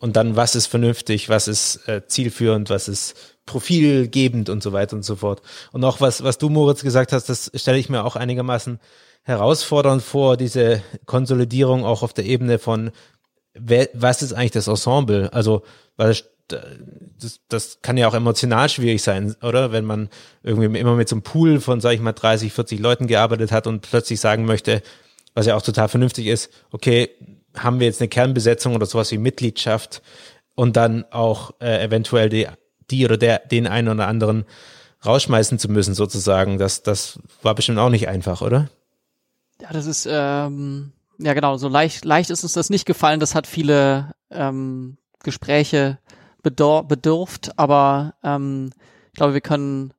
[0.00, 3.14] und dann, was ist vernünftig, was ist äh, zielführend, was ist
[3.46, 5.42] profilgebend und so weiter und so fort.
[5.72, 8.80] Und auch was, was du, Moritz, gesagt hast, das stelle ich mir auch einigermaßen
[9.22, 12.90] herausfordernd vor, diese Konsolidierung auch auf der Ebene von,
[13.54, 15.32] wer, was ist eigentlich das Ensemble?
[15.32, 15.62] Also,
[15.96, 16.14] weil
[16.48, 19.72] das, das kann ja auch emotional schwierig sein, oder?
[19.72, 20.08] Wenn man
[20.42, 23.66] irgendwie immer mit so einem Pool von, sag ich mal, 30, 40 Leuten gearbeitet hat
[23.66, 24.82] und plötzlich sagen möchte,
[25.34, 27.10] was ja auch total vernünftig ist, okay,
[27.56, 30.02] haben wir jetzt eine Kernbesetzung oder sowas wie Mitgliedschaft
[30.54, 32.46] und dann auch äh, eventuell die,
[32.90, 34.44] die oder der, den einen oder anderen
[35.04, 36.58] rausschmeißen zu müssen, sozusagen.
[36.58, 38.68] Das, das war bestimmt auch nicht einfach, oder?
[39.60, 43.20] Ja, das ist, ähm, ja genau, so leicht, leicht ist uns das nicht gefallen.
[43.20, 45.98] Das hat viele ähm, Gespräche
[46.44, 48.70] bedurft, aber ähm,
[49.12, 49.92] ich glaube, wir können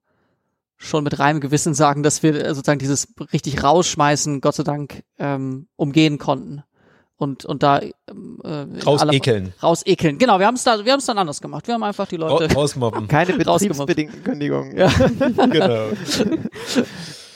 [0.77, 5.03] schon mit reinem Gewissen sagen, dass wir äh, sozusagen dieses richtig rausschmeißen, Gott sei Dank,
[5.19, 6.63] ähm, umgehen konnten.
[7.17, 7.79] Und, und da
[8.09, 9.53] ähm, äh, rausekeln.
[9.63, 10.17] Rausekeln.
[10.17, 11.65] Genau, wir haben es da, wir haben es dann anders gemacht.
[11.65, 13.07] Wir haben einfach die Leute rausmobben.
[13.07, 14.75] Keine betriebsbedingten Kündigungen.
[14.75, 14.89] Ja.
[15.49, 15.87] genau.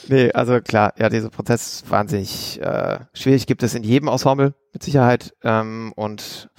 [0.08, 3.46] nee, also klar, ja, dieser Prozess ist wahnsinnig äh, schwierig.
[3.46, 5.34] Gibt es in jedem Ensemble mit Sicherheit.
[5.42, 6.50] Ähm, und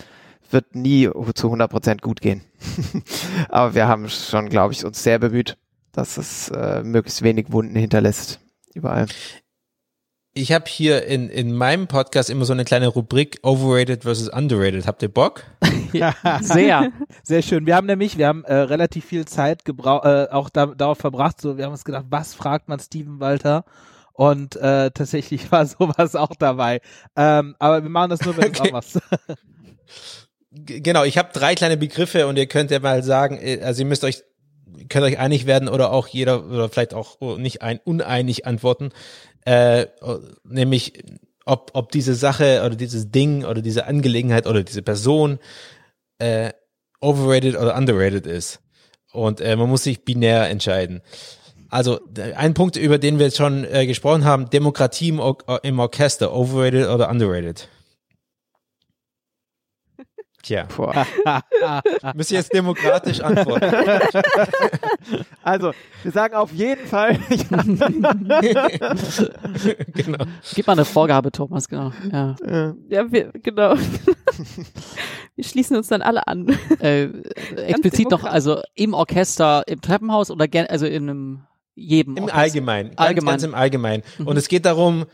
[0.54, 2.42] wird nie zu 100 Prozent gut gehen.
[3.50, 5.58] Aber wir haben schon, glaube ich, uns sehr bemüht,
[5.92, 8.40] dass es äh, möglichst wenig Wunden hinterlässt
[8.74, 9.08] überall.
[10.34, 14.88] Ich habe hier in, in meinem Podcast immer so eine kleine Rubrik Overrated versus Underrated.
[14.88, 15.44] Habt ihr Bock?
[15.92, 17.66] ja, sehr, sehr schön.
[17.66, 21.42] Wir haben nämlich, wir haben äh, relativ viel Zeit gebraucht, äh, auch da, darauf verbracht.
[21.42, 23.66] So, wir haben uns gedacht, was fragt man Steven Walter?
[24.14, 26.80] Und äh, tatsächlich war sowas auch dabei.
[27.18, 28.70] Ähm, aber wir machen das nur, wenn okay.
[28.70, 29.00] auch was.
[30.52, 33.88] Genau, ich habe drei kleine Begriffe und ihr könnt ja mal sagen, äh, also ihr
[33.88, 34.24] müsst euch
[34.90, 38.90] könnt euch einig werden oder auch jeder oder vielleicht auch nicht ein uneinig antworten,
[39.46, 39.88] äh,
[40.44, 41.04] nämlich
[41.46, 45.40] ob ob diese Sache oder dieses Ding oder diese Angelegenheit oder diese Person
[46.20, 46.52] äh,
[47.02, 48.62] overrated oder underrated ist
[49.12, 51.02] und äh, man muss sich binär entscheiden.
[51.70, 52.02] Also
[52.36, 56.34] ein Punkt, über den wir jetzt schon äh, gesprochen haben, Demokratie im, Or im Orchester,
[56.34, 57.70] overrated oder underrated?
[60.42, 60.68] Tja.
[62.16, 63.72] Müsst ihr jetzt demokratisch antworten.
[65.44, 65.72] Also,
[66.04, 67.18] wir sagen auf jeden Fall.
[69.94, 70.26] genau.
[70.54, 71.92] Gib mal eine Vorgabe, Thomas, genau.
[72.12, 72.36] Ja,
[72.88, 73.76] ja wir, genau.
[75.36, 76.56] wir schließen uns dann alle an.
[76.80, 77.10] Äh,
[77.56, 81.42] explizit noch, also im Orchester, im Treppenhaus oder also in einem
[81.76, 82.18] jedem.
[82.18, 82.90] Im Allgemeinen.
[82.90, 83.34] Ganz, Allgemein.
[83.34, 84.04] ganz im Allgemeinen.
[84.20, 84.28] Mhm.
[84.28, 85.06] Und es geht darum,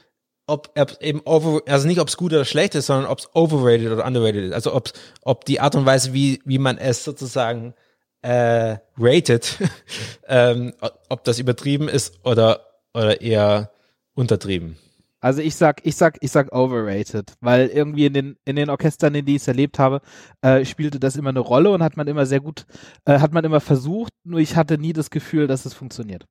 [0.48, 3.92] ob eben over, also nicht ob es gut oder schlecht ist, sondern ob es overrated
[3.92, 4.54] oder underrated ist.
[4.54, 4.92] Also ob
[5.22, 7.74] ob die Art und Weise, wie wie man es sozusagen
[8.22, 9.58] äh, rated,
[10.28, 10.74] ähm,
[11.10, 12.62] ob das übertrieben ist oder
[12.94, 13.72] oder eher
[14.16, 14.78] untertrieben.
[15.20, 19.16] Also ich sag, ich sag, ich sag overrated, weil irgendwie in den in den Orchestern,
[19.16, 20.02] in die ich es erlebt habe,
[20.42, 22.66] äh, spielte das immer eine Rolle und hat man immer sehr gut,
[23.06, 24.14] äh, hat man immer versucht.
[24.24, 26.26] Nur ich hatte nie das Gefühl, dass es funktioniert.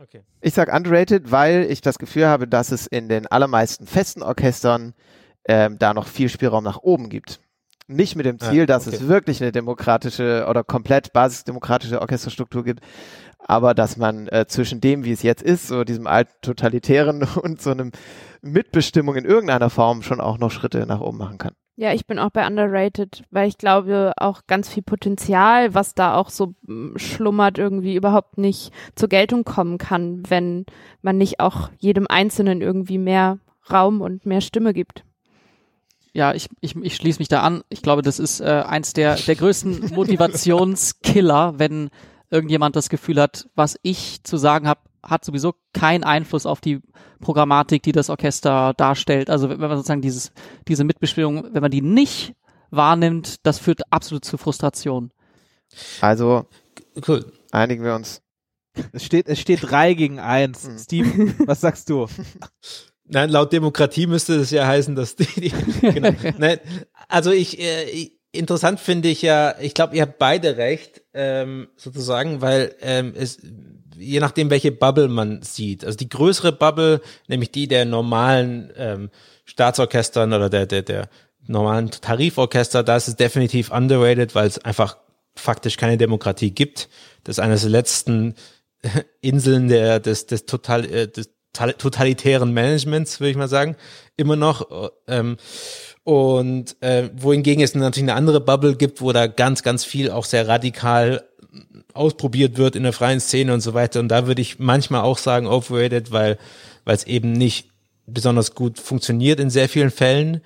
[0.00, 0.22] Okay.
[0.40, 4.94] Ich sag underrated, weil ich das Gefühl habe, dass es in den allermeisten festen Orchestern
[5.46, 7.40] ähm, da noch viel Spielraum nach oben gibt.
[7.86, 8.96] Nicht mit dem ah, Ziel, dass okay.
[8.96, 12.80] es wirklich eine demokratische oder komplett basisdemokratische Orchesterstruktur gibt,
[13.38, 17.62] aber dass man äh, zwischen dem, wie es jetzt ist, so diesem alten totalitären und
[17.62, 17.92] so einem
[18.42, 21.54] Mitbestimmung in irgendeiner Form schon auch noch Schritte nach oben machen kann.
[21.80, 26.16] Ja, ich bin auch bei underrated, weil ich glaube, auch ganz viel Potenzial, was da
[26.16, 30.66] auch so mm, schlummert, irgendwie überhaupt nicht zur Geltung kommen kann, wenn
[31.02, 33.38] man nicht auch jedem Einzelnen irgendwie mehr
[33.72, 35.04] Raum und mehr Stimme gibt.
[36.12, 37.62] Ja, ich, ich, ich schließe mich da an.
[37.68, 41.90] Ich glaube, das ist äh, eins der, der größten Motivationskiller, wenn
[42.28, 46.80] irgendjemand das Gefühl hat, was ich zu sagen habe, hat sowieso keinen Einfluss auf die
[47.20, 49.30] Programmatik, die das Orchester darstellt.
[49.30, 50.32] Also wenn man sozusagen dieses,
[50.66, 52.34] diese Mitbestimmung, wenn man die nicht
[52.70, 55.10] wahrnimmt, das führt absolut zu Frustration.
[56.00, 56.46] Also
[57.06, 57.32] cool.
[57.50, 58.22] einigen wir uns.
[58.92, 60.64] Es steht, es steht drei gegen eins.
[60.64, 60.78] Hm.
[60.78, 62.06] Steve, was sagst du?
[63.04, 66.12] Nein, laut Demokratie müsste es ja heißen, dass die, die genau.
[66.36, 66.60] Nein,
[67.08, 72.42] also ich, äh, interessant finde ich ja, ich glaube, ihr habt beide recht, ähm, sozusagen,
[72.42, 73.38] weil ähm, es
[73.98, 75.84] je nachdem, welche Bubble man sieht.
[75.84, 79.10] Also die größere Bubble, nämlich die der normalen ähm,
[79.44, 81.08] Staatsorchestern oder der, der, der
[81.46, 84.98] normalen Tariforchester, da ist es definitiv underrated, weil es einfach
[85.34, 86.88] faktisch keine Demokratie gibt.
[87.24, 88.34] Das ist eines der letzten
[89.20, 93.76] Inseln der, des, des, total, äh, des totalitären Managements, würde ich mal sagen,
[94.16, 94.90] immer noch.
[95.06, 95.36] Ähm,
[96.04, 100.24] und äh, wohingegen es natürlich eine andere Bubble gibt, wo da ganz, ganz viel auch
[100.24, 101.28] sehr radikal
[101.94, 104.00] ausprobiert wird in der freien Szene und so weiter.
[104.00, 106.38] Und da würde ich manchmal auch sagen overrated, weil
[106.88, 107.68] weil es eben nicht
[108.06, 110.40] besonders gut funktioniert in sehr vielen Fällen.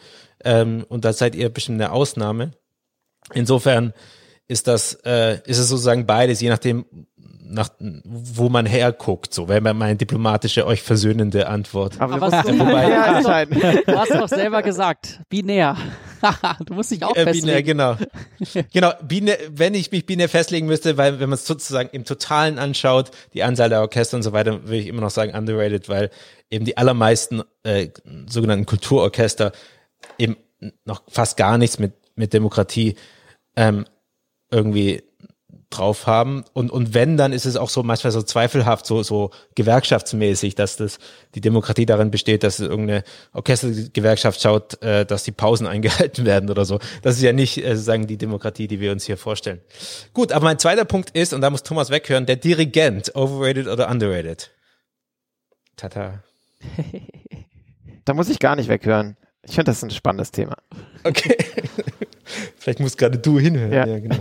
[0.44, 2.50] Ähm, und da seid ihr bestimmt eine Ausnahme.
[3.32, 3.92] Insofern
[4.48, 6.84] ist das, äh, ist es sozusagen beides, je nachdem,
[7.44, 12.00] nach, wo man herguckt, so wäre meine diplomatische, euch versöhnende Antwort.
[12.00, 13.44] Aber, Aber was, wobei,
[13.86, 15.76] du hast doch selber gesagt, binär.
[16.66, 17.46] du musst dich auch äh, festlegen.
[17.46, 17.96] Binär, genau.
[18.72, 22.58] genau, binär, wenn ich mich binär festlegen müsste, weil wenn man es sozusagen im Totalen
[22.58, 26.10] anschaut, die Anzahl der Orchester und so weiter, würde ich immer noch sagen underrated, weil
[26.50, 27.88] eben die allermeisten äh,
[28.28, 29.52] sogenannten Kulturorchester
[30.18, 30.36] eben
[30.84, 32.96] noch fast gar nichts mit, mit Demokratie
[33.56, 33.84] ähm,
[34.50, 35.02] irgendwie
[35.76, 36.44] drauf haben.
[36.52, 40.76] Und, und wenn, dann ist es auch so manchmal so zweifelhaft, so, so gewerkschaftsmäßig, dass
[40.76, 40.98] das,
[41.34, 46.64] die Demokratie darin besteht, dass irgendeine Orchestergewerkschaft schaut, äh, dass die Pausen eingehalten werden oder
[46.64, 46.78] so.
[47.02, 49.60] Das ist ja nicht äh, sozusagen die Demokratie, die wir uns hier vorstellen.
[50.12, 53.90] Gut, aber mein zweiter Punkt ist, und da muss Thomas weghören, der Dirigent, overrated oder
[53.90, 54.50] underrated?
[55.76, 56.22] Tata.
[58.04, 59.16] da muss ich gar nicht weghören.
[59.44, 60.56] Ich finde, das ist ein spannendes Thema.
[61.02, 61.36] Okay.
[62.56, 63.72] Vielleicht musst gerade du hinhören.
[63.72, 64.18] Ja, ja genau.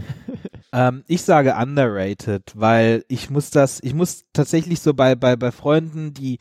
[0.74, 5.52] Ähm, ich sage underrated, weil ich muss das, ich muss tatsächlich so bei, bei, bei
[5.52, 6.40] Freunden, die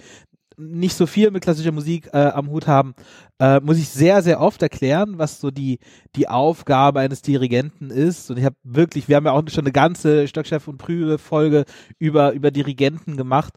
[0.61, 2.95] nicht so viel mit klassischer Musik äh, am Hut haben,
[3.39, 5.79] äh, muss ich sehr, sehr oft erklären, was so die,
[6.17, 8.31] die Aufgabe eines Dirigenten ist.
[8.31, 11.65] Und ich habe wirklich, wir haben ja auch schon eine ganze Stockchef- und Prüfe-Folge
[11.99, 13.55] über, über Dirigenten gemacht.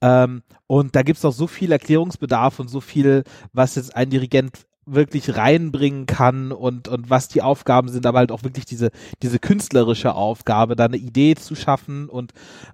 [0.00, 4.64] Ähm, und da gibt's auch so viel Erklärungsbedarf und so viel, was jetzt ein Dirigent
[4.86, 8.90] wirklich reinbringen kann und, und was die Aufgaben sind, aber halt auch wirklich diese,
[9.22, 12.32] diese künstlerische Aufgabe, da eine Idee zu schaffen und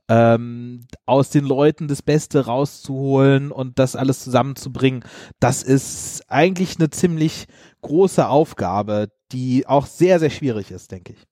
[0.09, 5.05] ähm, aus den Leuten das Beste rauszuholen und das alles zusammenzubringen,
[5.39, 7.47] das ist eigentlich eine ziemlich
[7.83, 11.27] große Aufgabe, die auch sehr, sehr schwierig ist, denke ich.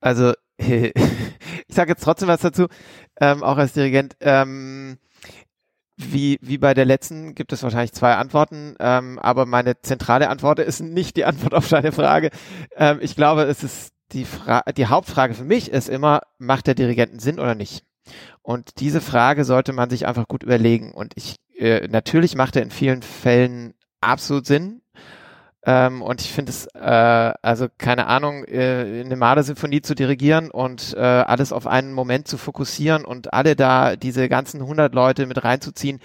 [0.00, 0.92] Also, ich
[1.68, 2.66] sage jetzt trotzdem was dazu,
[3.20, 4.16] ähm, auch als Dirigent.
[4.20, 4.98] Ähm,
[5.96, 10.58] wie, wie bei der letzten gibt es wahrscheinlich zwei Antworten, ähm, aber meine zentrale Antwort
[10.58, 12.30] ist nicht die Antwort auf deine Frage.
[12.76, 16.74] Ähm, ich glaube, es ist die, Fra die Hauptfrage für mich ist immer, macht der
[16.74, 17.84] Dirigenten Sinn oder nicht?
[18.42, 20.92] Und diese Frage sollte man sich einfach gut überlegen.
[20.92, 24.82] Und ich, äh, natürlich macht er in vielen Fällen absolut Sinn.
[25.66, 30.94] Ähm, und ich finde es, äh, also keine Ahnung, äh, eine Marder-Symphonie zu dirigieren und
[30.94, 35.42] äh, alles auf einen Moment zu fokussieren und alle da, diese ganzen 100 Leute mit
[35.42, 36.00] reinzuziehen,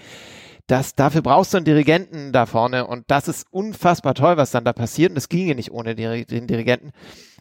[0.66, 4.64] das, dafür brauchst du einen Dirigenten da vorne und das ist unfassbar toll, was dann
[4.64, 6.92] da passiert und das ginge nicht ohne den Dirigenten.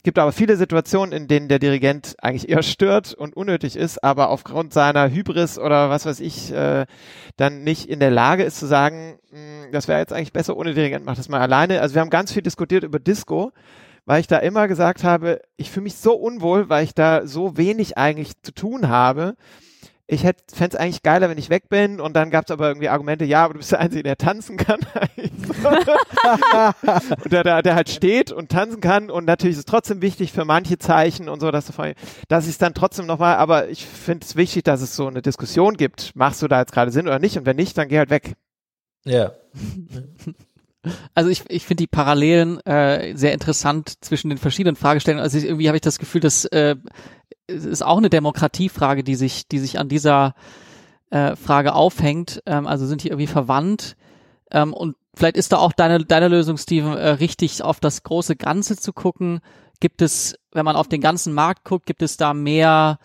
[0.03, 4.29] Gibt aber viele Situationen, in denen der Dirigent eigentlich eher stört und unnötig ist, aber
[4.29, 6.85] aufgrund seiner Hybris oder was weiß ich, äh,
[7.37, 10.57] dann nicht in der Lage ist zu sagen, mh, hm, das wäre jetzt eigentlich besser
[10.57, 11.81] ohne Dirigent, mach das mal alleine.
[11.81, 13.51] Also wir haben ganz viel diskutiert über Disco,
[14.05, 17.57] weil ich da immer gesagt habe, ich fühle mich so unwohl, weil ich da so
[17.57, 19.35] wenig eigentlich zu tun habe
[20.11, 22.69] ich hätte fände es eigentlich geiler, wenn ich weg bin und dann gab es aber
[22.69, 24.79] irgendwie Argumente, ja, aber du bist der Einzige, der tanzen kann.
[27.23, 30.31] und der, der, der halt steht und tanzen kann und natürlich ist es trotzdem wichtig
[30.31, 31.73] für manche Zeichen und so, dass, du,
[32.27, 35.21] dass ich es dann trotzdem nochmal, aber ich finde es wichtig, dass es so eine
[35.21, 36.15] Diskussion gibt.
[36.15, 37.37] Machst du da jetzt gerade Sinn oder nicht?
[37.37, 38.33] Und wenn nicht, dann geh halt weg.
[39.05, 39.33] Ja.
[41.13, 45.21] Also ich, ich finde die Parallelen äh, sehr interessant zwischen den verschiedenen Fragestellungen.
[45.21, 46.77] Also ich, irgendwie habe ich das Gefühl, dass äh,
[47.49, 50.35] ist auch eine Demokratiefrage, die sich, die sich an dieser
[51.09, 52.41] äh, Frage aufhängt.
[52.45, 53.95] Ähm, also sind die irgendwie verwandt?
[54.51, 58.35] Ähm, und vielleicht ist da auch deine, deine Lösung, Steven, äh, richtig auf das große
[58.35, 59.39] Ganze zu gucken.
[59.79, 62.99] Gibt es, wenn man auf den ganzen Markt guckt, gibt es da mehr,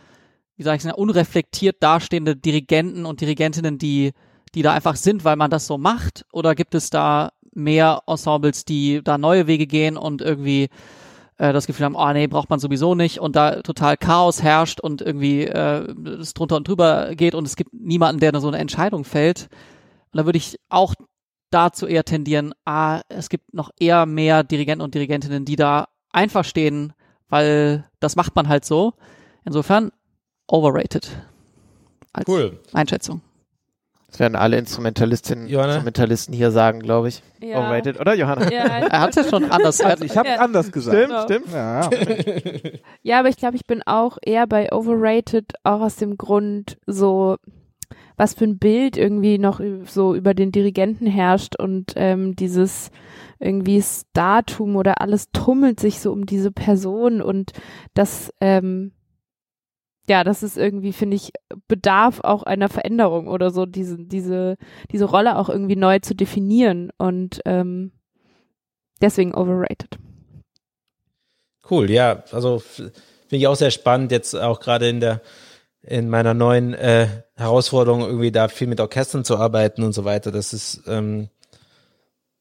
[0.56, 4.12] wie sage ich unreflektiert dastehende Dirigenten und Dirigentinnen, die
[4.54, 6.24] die da einfach sind, weil man das so macht?
[6.32, 10.68] Oder gibt es da mehr Ensembles, die da neue Wege gehen und irgendwie
[11.38, 14.80] äh, das Gefühl haben, oh nee, braucht man sowieso nicht und da total Chaos herrscht
[14.80, 18.58] und irgendwie äh, es drunter und drüber geht und es gibt niemanden, der so eine
[18.58, 19.48] Entscheidung fällt.
[20.12, 20.94] Und da würde ich auch
[21.50, 26.44] dazu eher tendieren, ah, es gibt noch eher mehr Dirigenten und Dirigentinnen, die da einfach
[26.44, 26.92] stehen,
[27.28, 28.94] weil das macht man halt so.
[29.44, 29.90] Insofern
[30.46, 31.10] overrated.
[32.12, 32.60] Als cool.
[32.72, 33.22] Einschätzung.
[34.14, 35.72] Das werden alle Instrumentalistinnen, Johanna?
[35.72, 37.20] Instrumentalisten hier sagen, glaube ich.
[37.42, 37.58] Ja.
[37.58, 38.48] Overrated, oder Johanna?
[38.48, 39.80] Ja, Er hat es ja schon anders.
[39.80, 40.36] Also ich habe Ja.
[40.36, 40.96] anders gesagt.
[40.96, 41.90] Stimmt, Ja.
[41.90, 42.22] stimmt.
[42.22, 42.70] Ja.
[43.02, 47.38] ja, aber ich glaube, ich bin auch eher bei overrated, auch aus dem Grund, so
[48.16, 52.92] was für ein Bild irgendwie noch so über den Dirigenten herrscht und ähm, dieses
[53.40, 57.50] irgendwie Startum oder alles tummelt sich so um diese Person und
[57.94, 58.92] das ähm,
[60.08, 61.32] ja, das ist irgendwie, finde ich,
[61.68, 64.56] bedarf auch einer Veränderung oder so, diese, diese,
[64.90, 67.92] diese Rolle auch irgendwie neu zu definieren und ähm,
[69.00, 69.98] deswegen overrated.
[71.70, 72.92] Cool, ja, also finde
[73.30, 75.22] ich auch sehr spannend, jetzt auch gerade in der
[75.86, 80.32] in meiner neuen äh, Herausforderung irgendwie da viel mit Orchestern zu arbeiten und so weiter.
[80.32, 81.28] Das ist ähm,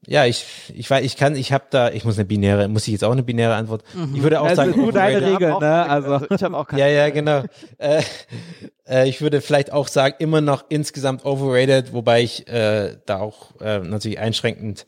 [0.07, 2.91] ja, ich ich weiß, ich kann, ich habe da, ich muss eine binäre, muss ich
[2.93, 3.83] jetzt auch eine binäre Antwort.
[4.13, 5.35] Ich würde auch Also sagen, du deine overrated.
[5.35, 5.67] Regel, auch ne?
[5.67, 6.81] keine- Also ich habe auch keine.
[6.81, 7.43] Ja, ja, genau.
[7.77, 8.01] äh,
[8.87, 13.59] äh, ich würde vielleicht auch sagen, immer noch insgesamt overrated, wobei ich äh, da auch
[13.61, 14.85] äh, natürlich einschränkend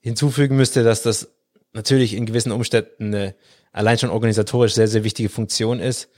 [0.00, 1.28] hinzufügen müsste, dass das
[1.72, 3.34] natürlich in gewissen Umständen eine
[3.72, 6.08] allein schon organisatorisch sehr, sehr wichtige Funktion ist.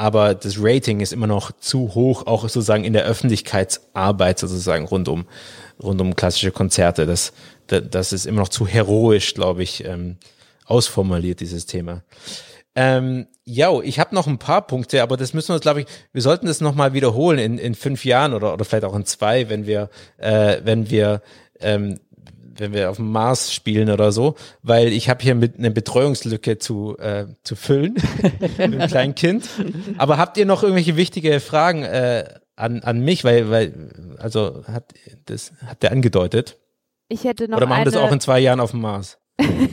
[0.00, 5.08] Aber das Rating ist immer noch zu hoch, auch sozusagen in der Öffentlichkeitsarbeit sozusagen rund
[5.08, 5.26] um,
[5.78, 7.04] rund um klassische Konzerte.
[7.04, 7.34] Das,
[7.66, 10.16] das, das ist immer noch zu heroisch, glaube ich, ähm,
[10.64, 12.02] ausformuliert, dieses Thema.
[12.74, 15.86] Ähm, ja, ich habe noch ein paar Punkte, aber das müssen wir uns, glaube ich,
[16.14, 19.50] wir sollten das nochmal wiederholen in, in fünf Jahren oder, oder vielleicht auch in zwei,
[19.50, 21.20] wenn wir, äh, wenn wir,
[21.60, 22.00] ähm,
[22.60, 26.58] wenn wir auf dem Mars spielen oder so, weil ich habe hier mit eine Betreuungslücke
[26.58, 27.94] zu, äh, zu füllen
[28.42, 29.48] mit einem kleinen Kind.
[29.98, 32.24] Aber habt ihr noch irgendwelche wichtige Fragen äh,
[32.56, 33.24] an, an mich?
[33.24, 34.92] Weil, weil, also hat
[35.24, 36.58] das hat der angedeutet.
[37.08, 39.18] Ich hätte noch Oder machen wir eine, das auch in zwei Jahren auf dem Mars?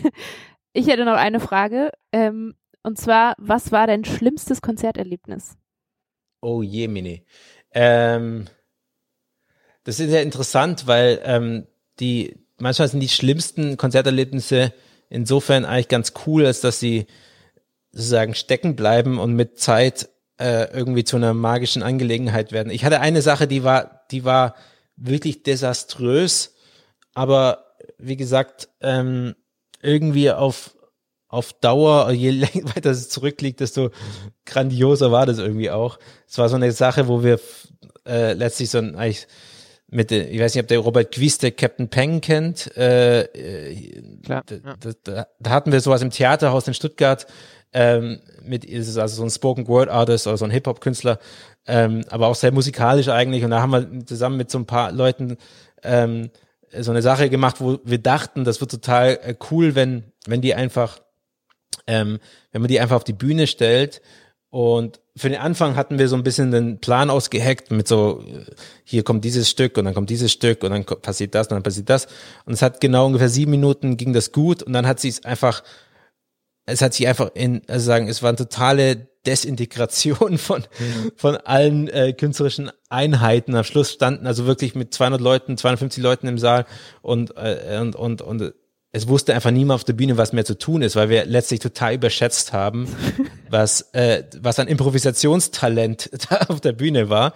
[0.74, 1.92] ich hätte noch eine Frage.
[2.12, 5.58] Ähm, und zwar, was war dein schlimmstes Konzerterlebnis?
[6.42, 7.26] Oh je, Mini.
[7.72, 8.46] Ähm,
[9.84, 11.68] das ist ja interessant, weil ähm,
[12.00, 14.74] die manchmal sind die schlimmsten Konzerterlebnisse
[15.10, 17.08] insofern eigentlich ganz cool, als dass sie
[17.92, 22.72] sozusagen stecken bleiben und mit Zeit äh, irgendwie zu einer magischen Angelegenheit werden.
[22.72, 24.56] Ich hatte eine Sache, die war, die war
[24.96, 26.56] wirklich desaströs,
[27.14, 29.36] aber wie gesagt, ähm,
[29.82, 30.74] irgendwie auf
[31.30, 32.42] auf Dauer, je
[32.76, 33.92] weiter es zurückliegt, desto
[34.46, 36.00] grandioser war das irgendwie auch.
[36.28, 37.40] Es war so eine Sache, wo wir
[38.08, 39.28] äh, letztlich so ein, eigentlich
[39.90, 44.02] mit, der- ich weiß nicht, ob der Robert Quies, der Captain Peng kennt, äh, äh,
[44.24, 44.76] Klar, da, ja.
[44.80, 47.26] da, da, da hatten wir sowas im Theaterhaus in Stuttgart,
[47.74, 51.20] ähm, mit, ist es also so ein Spoken Word Artist oder so ein Hip-Hop-Künstler,
[51.68, 53.44] ähm, aber auch sehr musikalisch eigentlich.
[53.44, 55.38] Und da haben wir zusammen mit so ein paar Leuten
[55.84, 56.30] ähm,
[56.78, 60.54] so eine Sache gemacht, wo wir dachten, das wird total äh, cool, wenn, wenn die
[60.54, 61.00] einfach,
[61.88, 62.20] ähm,
[62.52, 64.02] wenn man die einfach auf die Bühne stellt.
[64.58, 68.24] Und für den Anfang hatten wir so ein bisschen den Plan ausgeheckt mit so,
[68.84, 71.62] hier kommt dieses Stück und dann kommt dieses Stück und dann passiert das und dann
[71.62, 72.08] passiert das.
[72.46, 75.24] Und es hat genau ungefähr sieben Minuten ging das gut und dann hat sie es
[75.24, 75.62] einfach,
[76.66, 80.64] es hat sich einfach in, also sagen, es war eine totale Desintegration von,
[81.16, 83.54] von allen äh, künstlerischen Einheiten.
[83.54, 86.66] Am Schluss standen also wirklich mit 200 Leuten, 250 Leuten im Saal
[87.04, 88.54] und, äh, und, und, und
[88.92, 91.60] es wusste einfach niemand auf der Bühne, was mehr zu tun ist, weil wir letztlich
[91.60, 92.88] total überschätzt haben,
[93.50, 97.34] was, äh, was an Improvisationstalent da auf der Bühne war.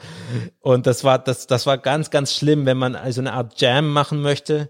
[0.60, 3.90] Und das war, das, das war ganz, ganz schlimm, wenn man also eine Art Jam
[3.90, 4.70] machen möchte,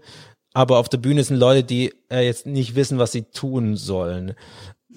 [0.52, 4.34] aber auf der Bühne sind Leute, die äh, jetzt nicht wissen, was sie tun sollen.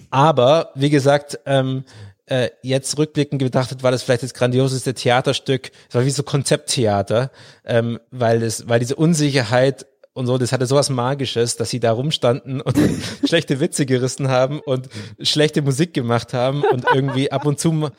[0.10, 1.86] Aber wie gesagt, ähm,
[2.26, 5.72] äh, jetzt rückblickend betrachtet war das vielleicht das grandioseste Theaterstück.
[5.88, 7.32] Es war wie so Konzepttheater,
[7.64, 9.86] ähm, weil es, weil diese Unsicherheit
[10.16, 12.78] und so, das hatte sowas Magisches, dass sie da rumstanden und
[13.28, 14.88] schlechte Witze gerissen haben und
[15.20, 17.92] schlechte Musik gemacht haben und irgendwie ab und zu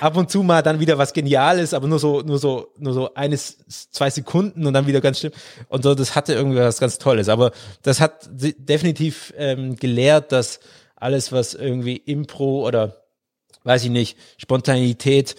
[0.00, 3.14] ab und zu mal dann wieder was Geniales, aber nur so, nur so, nur so
[3.14, 3.58] eines,
[3.90, 5.32] zwei Sekunden und dann wieder ganz schlimm.
[5.68, 7.30] Und so, das hatte irgendwie was ganz Tolles.
[7.30, 10.60] Aber das hat definitiv ähm, gelehrt, dass
[10.96, 13.04] alles, was irgendwie Impro oder
[13.62, 15.36] weiß ich nicht, Spontanität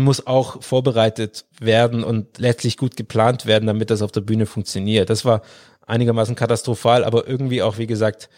[0.00, 5.10] muss auch vorbereitet werden und letztlich gut geplant werden, damit das auf der Bühne funktioniert.
[5.10, 5.42] Das war
[5.86, 8.30] einigermaßen katastrophal, aber irgendwie auch, wie gesagt,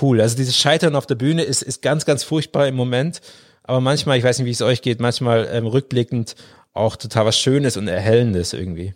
[0.00, 0.20] cool.
[0.20, 3.20] Also dieses Scheitern auf der Bühne ist, ist ganz, ganz furchtbar im Moment
[3.66, 6.36] aber manchmal, ich weiß nicht, wie es euch geht, manchmal ähm, rückblickend
[6.72, 8.94] auch total was Schönes und Erhellendes irgendwie.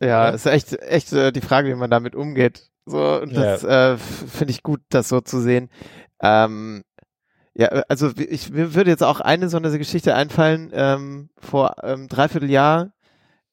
[0.00, 0.28] Ja, ja.
[0.30, 2.70] ist echt, echt äh, die Frage, wie man damit umgeht.
[2.86, 3.92] So, und das ja.
[3.92, 5.70] äh, finde ich gut, das so zu sehen.
[6.22, 6.82] Ähm,
[7.54, 10.70] ja, also ich mir würde jetzt auch eine so eine Geschichte einfallen.
[10.72, 12.92] Ähm, vor ähm, dreiviertel Jahr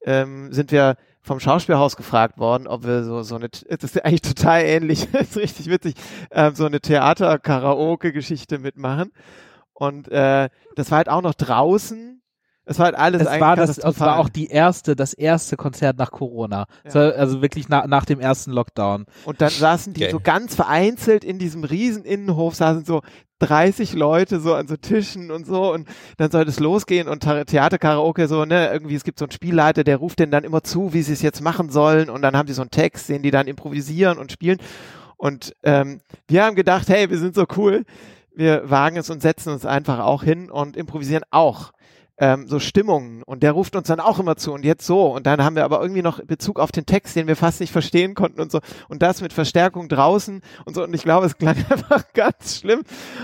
[0.04, 4.22] ähm, sind wir vom Schauspielhaus gefragt worden, ob wir so, so eine, das ist eigentlich
[4.22, 5.96] total ähnlich, ist richtig witzig,
[6.30, 9.12] äh, so eine Theater-Karaoke-Geschichte mitmachen.
[9.74, 12.22] Und äh, das war halt auch noch draußen.
[12.70, 15.98] Es war halt alles es war das, es war auch die erste, das erste Konzert
[15.98, 16.66] nach Corona.
[16.84, 17.12] Ja.
[17.12, 19.06] also wirklich na, nach dem ersten Lockdown.
[19.26, 20.12] Und dann saßen die okay.
[20.12, 23.02] so ganz vereinzelt in diesem riesen Innenhof, saßen so
[23.40, 25.88] 30 Leute so an so Tischen und so und
[26.18, 29.98] dann soll es losgehen und Theaterkaraoke so, ne, irgendwie es gibt so einen Spielleiter, der
[29.98, 32.54] ruft denen dann immer zu, wie sie es jetzt machen sollen und dann haben die
[32.54, 34.58] so einen Text, den die dann improvisieren und spielen
[35.18, 37.86] und ähm, wir haben gedacht, hey, wir sind so cool,
[38.36, 41.72] wir wagen es und setzen uns einfach auch hin und improvisieren auch
[42.18, 43.24] ähm, so Stimmungen.
[43.24, 44.54] Und der ruft uns dann auch immer zu.
[44.54, 45.14] Und jetzt so.
[45.14, 47.72] Und dann haben wir aber irgendwie noch Bezug auf den Text, den wir fast nicht
[47.72, 48.60] verstehen konnten und so.
[48.90, 50.84] Und das mit Verstärkung draußen und so.
[50.84, 52.84] Und ich glaube, es klang einfach ganz schlimm.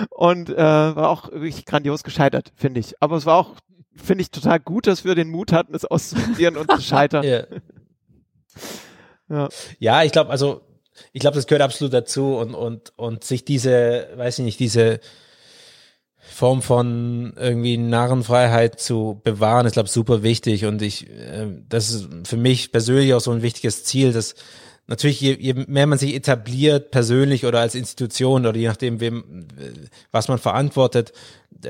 [0.10, 3.02] Und äh, war auch wirklich grandios gescheitert, finde ich.
[3.02, 3.56] Aber es war auch,
[3.96, 7.24] finde ich, total gut, dass wir den Mut hatten, es auszuprobieren und zu scheitern.
[7.24, 7.44] Ja,
[9.30, 9.50] ja.
[9.80, 10.62] ja ich glaube, also
[11.12, 12.36] ich glaube, das gehört absolut dazu.
[12.36, 15.00] Und und und sich diese, weiß ich nicht, diese
[16.32, 22.10] Form von irgendwie Narrenfreiheit zu bewahren, ist glaube super wichtig und ich, äh, das ist
[22.24, 24.36] für mich persönlich auch so ein wichtiges Ziel, dass
[24.88, 29.48] natürlich je, je mehr man sich etabliert persönlich oder als Institution oder je nachdem wem
[30.12, 31.14] was man verantwortet,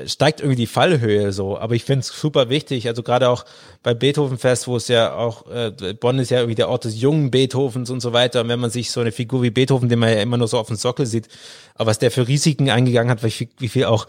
[0.06, 1.58] steigt irgendwie die Fallhöhe so.
[1.58, 3.44] Aber ich finde es super wichtig, also gerade auch
[3.82, 7.30] bei Beethovenfest, wo es ja auch äh, Bonn ist ja irgendwie der Ort des jungen
[7.30, 8.40] Beethovens und so weiter.
[8.40, 10.58] Und wenn man sich so eine Figur wie Beethoven, den man ja immer nur so
[10.58, 11.28] auf dem Sockel sieht,
[11.74, 14.06] aber was der für Risiken eingegangen hat, wie viel, wie viel auch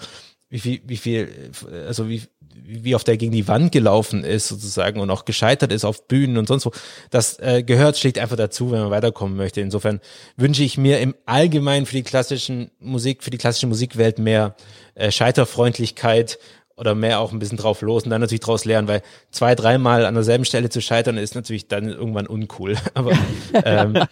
[0.49, 1.51] wie viel, wie viel,
[1.87, 2.23] also wie,
[2.63, 6.37] wie oft er gegen die Wand gelaufen ist sozusagen und auch gescheitert ist auf Bühnen
[6.37, 6.71] und sonst wo.
[7.09, 9.61] Das äh, gehört schlicht einfach dazu, wenn man weiterkommen möchte.
[9.61, 9.99] Insofern
[10.37, 14.55] wünsche ich mir im Allgemeinen für die klassischen Musik, für die klassische Musikwelt mehr
[14.93, 16.39] äh, Scheiterfreundlichkeit
[16.77, 20.05] oder mehr auch ein bisschen drauf los und dann natürlich draus lernen, weil zwei, dreimal
[20.05, 22.75] an derselben Stelle zu scheitern ist natürlich dann irgendwann uncool.
[22.93, 23.13] Aber
[23.65, 24.03] ähm,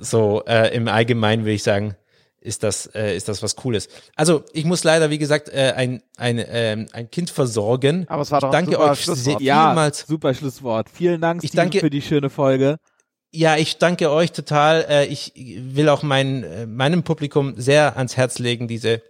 [0.00, 1.96] so äh, im Allgemeinen würde ich sagen,
[2.40, 3.88] ist das, äh, ist das was Cooles.
[4.16, 8.06] Also ich muss leider, wie gesagt, äh, ein, ein, äh, ein Kind versorgen.
[8.08, 10.06] Aber es war doch ich danke euch sehr, ja, vielmals.
[10.06, 10.88] Super Schlusswort.
[10.90, 12.78] Vielen Dank ich danke, für die schöne Folge.
[13.32, 14.86] Ja, ich danke euch total.
[14.88, 19.02] Äh, ich will auch mein, äh, meinem Publikum sehr ans Herz legen, diese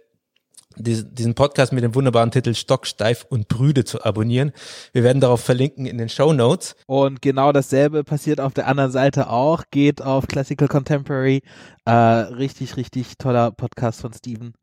[0.77, 4.51] diesen Podcast mit dem wunderbaren Titel Stocksteif und Brüde zu abonnieren.
[4.93, 6.75] Wir werden darauf verlinken in den Show Notes.
[6.87, 9.63] Und genau dasselbe passiert auf der anderen Seite auch.
[9.71, 11.41] Geht auf Classical Contemporary.
[11.85, 14.53] Äh, richtig, richtig toller Podcast von Steven.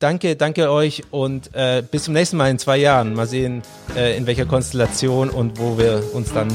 [0.00, 3.14] Danke, danke euch und äh, bis zum nächsten Mal in zwei Jahren.
[3.14, 3.62] Mal sehen,
[3.96, 6.48] äh, in welcher Konstellation und wo wir uns dann,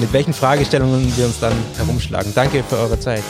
[0.00, 2.32] mit welchen Fragestellungen wir uns dann herumschlagen.
[2.34, 3.24] Danke für eure Zeit.